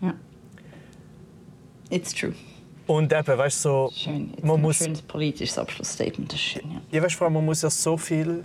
[0.01, 0.13] Ja.
[1.89, 2.34] It's true.
[2.86, 4.32] Und eben, weißt du, so, Schön.
[4.32, 6.32] Jetzt man ein muss, schönes politisches Abschlussstatement.
[6.32, 6.82] Das ist schön, ja.
[6.91, 8.43] Ja, weißt vor allem, man muss ja so viel,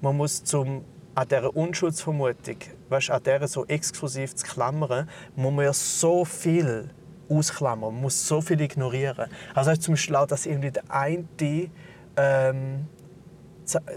[0.00, 2.56] man muss zum, an dieser Unschuldsvermutung,
[2.88, 6.90] weißt, an dieser so exklusiv zu klammern, muss man ja so viel
[7.28, 9.28] ausklammern, man muss so viel ignorieren.
[9.54, 11.24] Also zum Beispiel auch, dass irgendwie der eine,
[12.16, 12.86] ähm,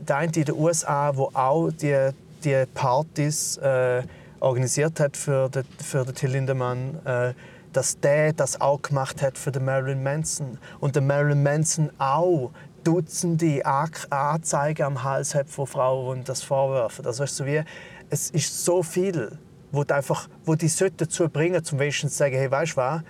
[0.07, 2.09] der eine in den USA, wo auch die,
[2.43, 4.03] die Partys äh,
[4.39, 7.33] organisiert hat für den, für den Till Lindemann, äh,
[7.73, 10.57] dass der das auch gemacht hat für den Marilyn Manson.
[10.79, 12.51] Und der Marilyn Manson auch
[12.83, 17.05] Dutzende An- Anzeigen am Hals hat von Frauen, die das vorwerfen.
[17.05, 17.61] Also ist so wie,
[18.09, 19.37] es ist so viel,
[19.71, 23.01] wo die, einfach, wo die dazu bringen, zum wenigstens zu sagen, hey, weißt du was,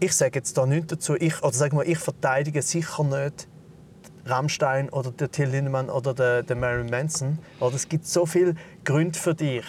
[0.00, 3.46] ich sage jetzt da nichts dazu, ich, oder sag mal, ich verteidige sicher nicht
[4.26, 7.38] Rammstein oder der Till Lindemann oder der, der Marilyn Manson.
[7.60, 9.64] Oder es gibt so viele Gründe für dich,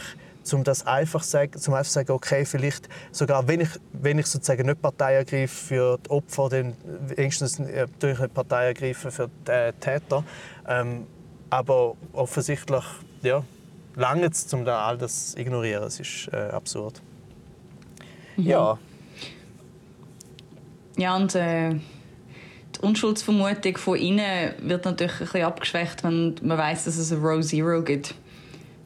[0.52, 4.66] um das einfach sagen, zum einfach sagen, okay, vielleicht sogar wenn ich, wenn ich sozusagen
[4.66, 6.76] nicht Partei ergreife für die Opfer, dann
[7.08, 10.24] wenigstens äh, tue ich nicht Partei ergreifen für die äh, Täter.
[10.68, 11.08] Ähm,
[11.50, 12.84] aber offensichtlich,
[13.22, 13.44] ja,
[13.96, 15.84] lange es, um da all das zu ignorieren.
[15.84, 17.02] Es ist äh, absurd.
[18.38, 18.80] Ja, Ja,
[21.16, 21.76] und äh,
[22.76, 27.22] die Unschuldsvermutung von innen wird natürlich ein bisschen abgeschwächt, wenn man weiß, dass es ein
[27.22, 28.16] Row Zero gibt.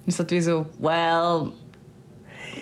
[0.08, 1.52] Es ist halt wie so, well,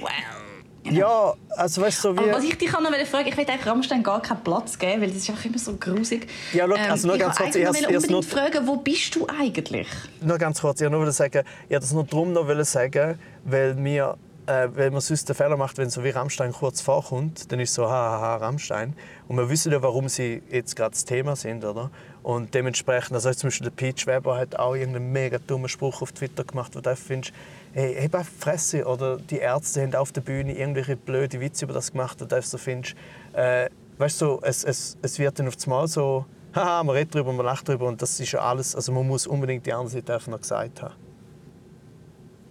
[0.02, 0.94] well.
[0.94, 2.20] ja also weißt du, so wie...
[2.20, 5.10] Aber was ich dich noch fragen ich will eigentlich Rammstein gar keinen Platz geben, weil
[5.10, 6.28] das ist einfach immer so grusig.
[6.54, 9.28] Ja, schau, also nur ich ganz wollte kurz, ich has unbedingt fragen, wo bist du
[9.28, 9.88] eigentlich?
[10.22, 13.76] Nur ganz kurz, ich wollte nur sagen, ich wollte das nur darum noch sagen, weil
[13.76, 17.60] mir äh, weil man sonst den Fehler macht, wenn so wie Rammstein kurz vorkommt, dann
[17.60, 18.96] ist so haha Rammstein.
[19.28, 21.90] Und wir wissen ja, warum sie jetzt gerade das Thema sind, oder?
[22.24, 26.12] Und dementsprechend, also zum Beispiel der Peach Weber hat auch irgendeinen mega dummen Spruch auf
[26.12, 27.34] Twitter gemacht, wo du findest,
[27.74, 28.86] hey, einfach die Fresse.
[28.86, 32.42] Oder die Ärzte haben auf der Bühne irgendwelche blöde Witze über das gemacht, und du
[32.42, 32.96] so findest,
[33.34, 36.26] äh, weißt du, es, es, es wird dann auf einmal so,
[36.56, 39.28] haha, man redet drüber, man lacht drüber und das ist ja alles, also man muss
[39.28, 40.96] unbedingt die andere Seite einfach noch gesagt haben.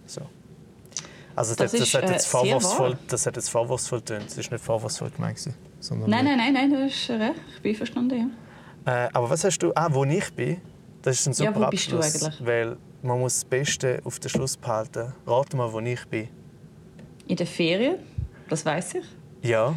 [0.05, 0.21] So.
[1.35, 4.25] Also das, Das das, ist, hat äh, jetzt sehr vorwurfsvoll, das hat jetzt vorwurfsvoll getönt.
[4.25, 5.39] Das ist nicht vorwurfsvoll gemeint.
[5.79, 7.41] Sondern Nein, nein, nein, nein, du hast recht.
[7.55, 8.31] Ich bin verstanden,
[8.85, 9.05] ja.
[9.05, 9.71] Äh, aber was hast du?
[9.75, 10.61] Ah, wo ich bin?
[11.01, 12.45] Das ist ein super Ja, wo bist du Abschluss, eigentlich?
[12.45, 15.13] Weil man muss das Beste auf den Schluss behalten.
[15.25, 16.29] Rate mal, wo ich bin.
[17.27, 17.95] In den Ferien,
[18.49, 19.05] das weiß ich.
[19.41, 19.73] Ja.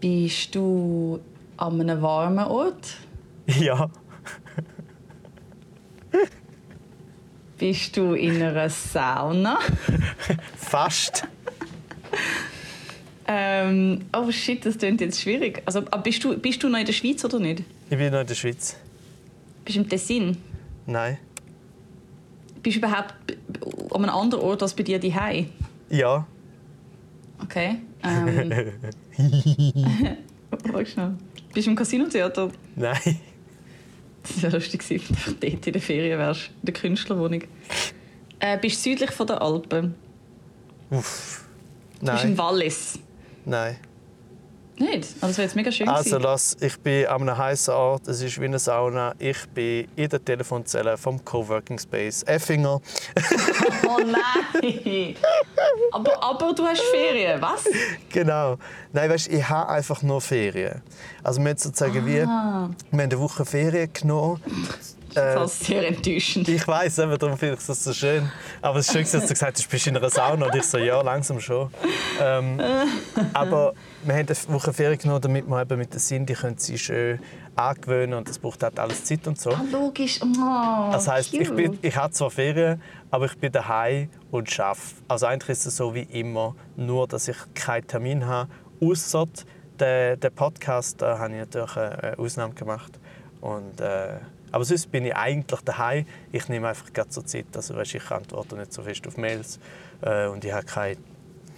[0.00, 1.20] Bist du
[1.56, 2.96] an einem warmen Ort?
[3.46, 3.90] Ja.
[7.60, 9.58] Bist du in einer Sauna?
[10.56, 11.28] Fast.
[13.26, 15.60] Ähm, oh shit, das klingt jetzt schwierig.
[15.66, 17.62] Also, aber bist, du, bist du noch in der Schweiz oder nicht?
[17.90, 18.76] Ich bin noch in der Schweiz.
[19.62, 20.38] Bist du im Tessin?
[20.86, 21.18] Nein.
[22.62, 23.14] Bist du überhaupt
[23.90, 25.50] an einem anderen Ort als bei dir daheim?
[25.90, 26.26] Ja.
[27.42, 27.76] Okay.
[28.02, 28.74] Ähm,
[30.50, 31.14] Warte schnell.
[31.52, 32.50] Bist du im Casino-Theater?
[32.74, 33.20] Nein.
[34.22, 37.42] Das wäre lustig gewesen, wenn du dort in der Ferien wärst, in der Künstlerwohnung.
[38.38, 39.94] Äh, bist du südlich von der Alpen?
[40.90, 41.44] Uff.
[42.00, 42.38] Du bist in Nein.
[42.38, 42.98] Wallis.
[43.44, 43.76] Nein.
[44.80, 45.08] Nicht?
[45.20, 46.22] Ah, das wäre jetzt mega schön Also gewesen.
[46.22, 49.14] lass, ich bin an einem heißen Ort, es ist wie eine Sauna.
[49.18, 52.80] Ich bin in der Telefonzelle vom Coworking Space Effinger.
[53.92, 55.16] Oh nein!
[55.90, 57.64] aber, aber du hast Ferien, was?
[58.08, 58.56] Genau.
[58.92, 60.80] Nein, weißt, ich habe einfach nur Ferien.
[61.24, 64.40] Also wir haben sozusagen wie, wir haben eine Woche Ferien genommen.
[65.14, 66.48] Das ist sehr enttäuschend.
[66.48, 68.30] Ich weiß, eben, darum finde ich das so schön.
[68.62, 70.46] Aber es ist schön, dass du gesagt hast, du bist in einer Sauna.
[70.46, 71.70] Und ich so, ja, langsam schon.
[72.20, 72.60] Ähm,
[73.32, 76.78] aber wir haben eine Woche Ferien genommen, damit wir eben mit der Cindy können sie
[76.78, 77.20] schön
[77.56, 79.50] angewöhnen und das braucht halt alles Zeit und so.
[79.50, 80.20] Ah, logisch.
[80.22, 82.80] Oh, Das heisst, ich, bin, ich habe zwar Ferien,
[83.10, 84.80] aber ich bin daheim und arbeite.
[85.08, 88.50] Also eigentlich ist es so wie immer, nur dass ich keinen Termin habe.
[88.80, 89.26] Außer
[89.78, 92.98] den, den Podcast, da habe ich natürlich eine Ausnahme gemacht.
[93.40, 94.18] Und, äh,
[94.52, 96.06] aber sonst bin ich eigentlich daheim.
[96.32, 97.46] Ich nehme einfach gerade so Zeit.
[97.54, 99.58] Also, weißt, ich antworte nicht so fest auf Mails
[100.02, 101.04] äh, und ich habe keinen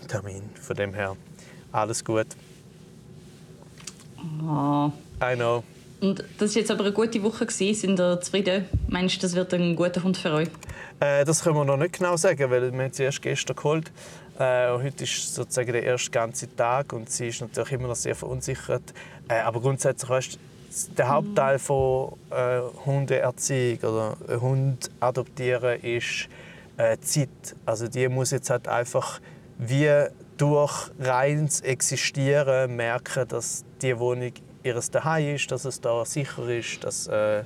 [0.09, 0.43] Termin.
[0.61, 1.17] Von dem her
[1.73, 2.27] alles gut.
[4.43, 4.93] Oh.
[5.23, 5.65] I know.
[6.01, 7.47] Und das war jetzt aber eine gute Woche.
[7.47, 7.75] Gewesen.
[7.75, 8.67] Sind ihr zufrieden?
[8.89, 10.49] Meinst du, das wird ein guter Hund für euch?
[11.01, 13.91] Äh, das können wir noch nicht genau sagen, weil wir sie erst gestern geholt.
[14.39, 17.97] Äh, und heute ist sozusagen der erste ganze Tag und sie ist natürlich immer noch
[17.97, 18.83] sehr verunsichert.
[19.29, 20.39] Äh, aber grundsätzlich weißt, du,
[20.97, 26.29] der Hauptteil von äh, Hundeerziehung oder einen Hund adoptieren ist
[26.77, 27.29] äh, Zeit.
[27.67, 29.21] Also die muss jetzt halt einfach
[29.59, 30.07] wie
[30.37, 36.85] durch reines Existieren merken, dass die Wohnung ihres Daheim ist, dass es da sicher ist,
[36.85, 37.45] dass äh,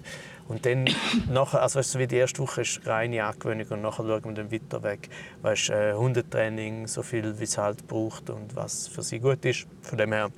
[0.49, 0.85] und dann
[1.29, 4.33] nachher, also weißt du, wie die erste Woche ist reine Angewöhnung und nachher schauen wir
[4.33, 5.09] dann weiter weg.
[5.43, 9.67] Weißt, äh, Hundetraining, so viel wie es halt braucht und was für sie gut ist.
[9.83, 10.31] Von dem her,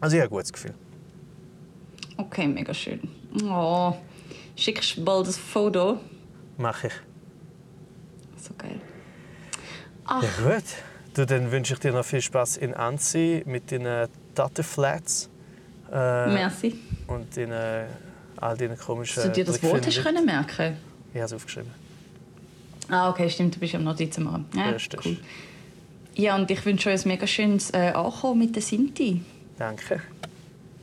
[0.00, 0.74] also ich habe ein gutes Gefühl.
[2.20, 3.00] Okay, mega schön.
[3.44, 3.94] Oh.
[4.56, 5.98] Schickst du bald ein Foto?
[6.58, 6.92] Mache ich.
[8.42, 8.80] So geil.
[10.08, 10.64] Ja gut.
[11.14, 15.28] Du, dann wünsche ich dir noch viel Spaß in Anzi mit deinen Tattenflats.
[15.90, 16.78] Äh, Merci.
[17.08, 20.76] und in all deinen komischen Dass du dir das Wort hast können merken
[21.12, 21.70] Ich habe es aufgeschrieben.
[22.88, 24.46] Ah, okay, stimmt, du bist am Notizen machen.
[24.54, 25.16] Ja, ist- cool.
[26.14, 29.22] Ja, und ich wünsche euch ein mega schönes äh, Ankommen mit der Sinti.
[29.58, 30.00] Danke.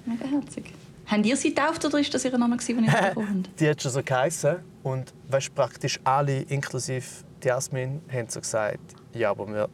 [0.05, 0.73] Mega herzig.
[1.07, 3.59] Habt ihr sie getauft oder ist das ihr Name, den ihr bekommen habt?
[3.59, 4.57] Die hat schon so geheißen.
[4.83, 7.05] Und weißt, praktisch alle, inklusive
[7.43, 8.79] die Jasmin, haben so gesagt,
[9.13, 9.69] ja, aber wir,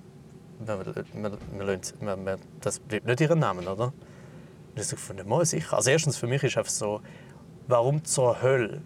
[0.59, 3.85] wir, wir, wir, das bleibt nicht ihr Name, oder?
[3.85, 5.75] Und ich so gefunden, mal sicher.
[5.75, 7.01] Also erstens für mich ist einfach so,
[7.67, 8.81] warum zur Hölle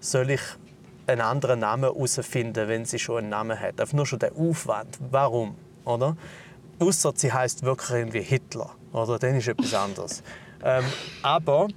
[0.00, 0.40] soll ich
[1.06, 3.80] einen anderen Namen herausfinden, wenn sie schon einen Namen hat.
[3.80, 4.98] Einfach nur schon der Aufwand.
[5.10, 5.54] Warum?
[5.84, 6.16] Oder?
[6.78, 8.74] Außer sie heißt wirklich irgendwie Hitler.
[8.92, 9.18] Oder?
[9.18, 10.22] Dann ist etwas anderes.
[10.64, 10.84] Ähm,
[11.22, 11.68] aber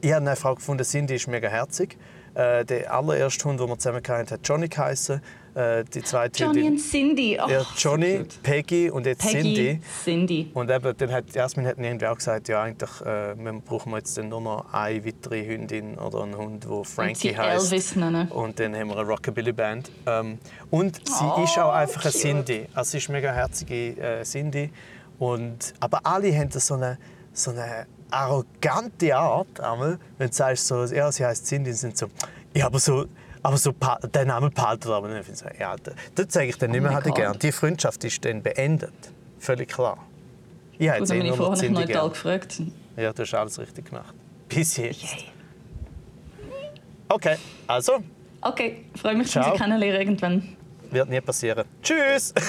[0.00, 1.96] ich habe eine Frau gefunden, Cindy ist mega herzig.
[2.34, 5.20] Äh, der allererste Hund, den wir zusammen hatten, hat Johnny geheißen.
[5.54, 7.38] Äh, die zweite Johnny Hündin, und Cindy.
[7.44, 8.42] Oh, ja, so Johnny, gut.
[8.42, 9.80] Peggy und jetzt Peggy, Cindy.
[10.02, 10.50] Cindy.
[10.54, 13.98] Und eben, dann hat Jasmin hat irgendwie auch gesagt, ja eigentlich äh, wir brauchen wir
[13.98, 17.70] jetzt dann nur noch eine weitere Hündin oder einen Hund, der Frankie sie heißt.
[17.70, 18.28] Elvis nennen.
[18.28, 19.90] Und dann haben wir eine Rockabilly Band.
[20.06, 20.38] Ähm,
[20.70, 22.22] und sie Oh, ist auch einfach eine cute.
[22.22, 22.66] Cindy.
[22.72, 24.70] Also sie ist eine mega herzige äh, Cindy.
[25.18, 26.96] Und, aber alle haben so eine,
[27.32, 31.96] so eine arrogante Art, einmal, wenn du sagst, so, ja, sie heißt Cindy, und sind
[31.96, 32.08] so,
[32.54, 33.06] ja, aber so,
[33.42, 33.72] aber so
[34.12, 35.28] der Name behalten aber nicht.
[35.28, 37.38] Ich so, ja, da- das zeige ich dann nicht mehr, hatte gern.
[37.38, 38.92] Die Freundschaft ist dann beendet.
[39.38, 39.96] Völlig klar.
[40.78, 42.08] Ich habe jetzt eh ich nur noch Cindy gern.
[42.10, 42.60] gefragt.
[42.96, 44.14] Ja, du hast alles richtig gemacht.
[44.48, 45.02] Bis jetzt.
[45.02, 45.24] Yay.
[47.08, 48.02] Okay, also,
[48.44, 49.52] Okay, freue mich, Ciao.
[49.52, 50.56] Sie kennenlernen irgendwann.
[50.90, 51.64] wird nie passieren.
[51.82, 52.34] Tschüss!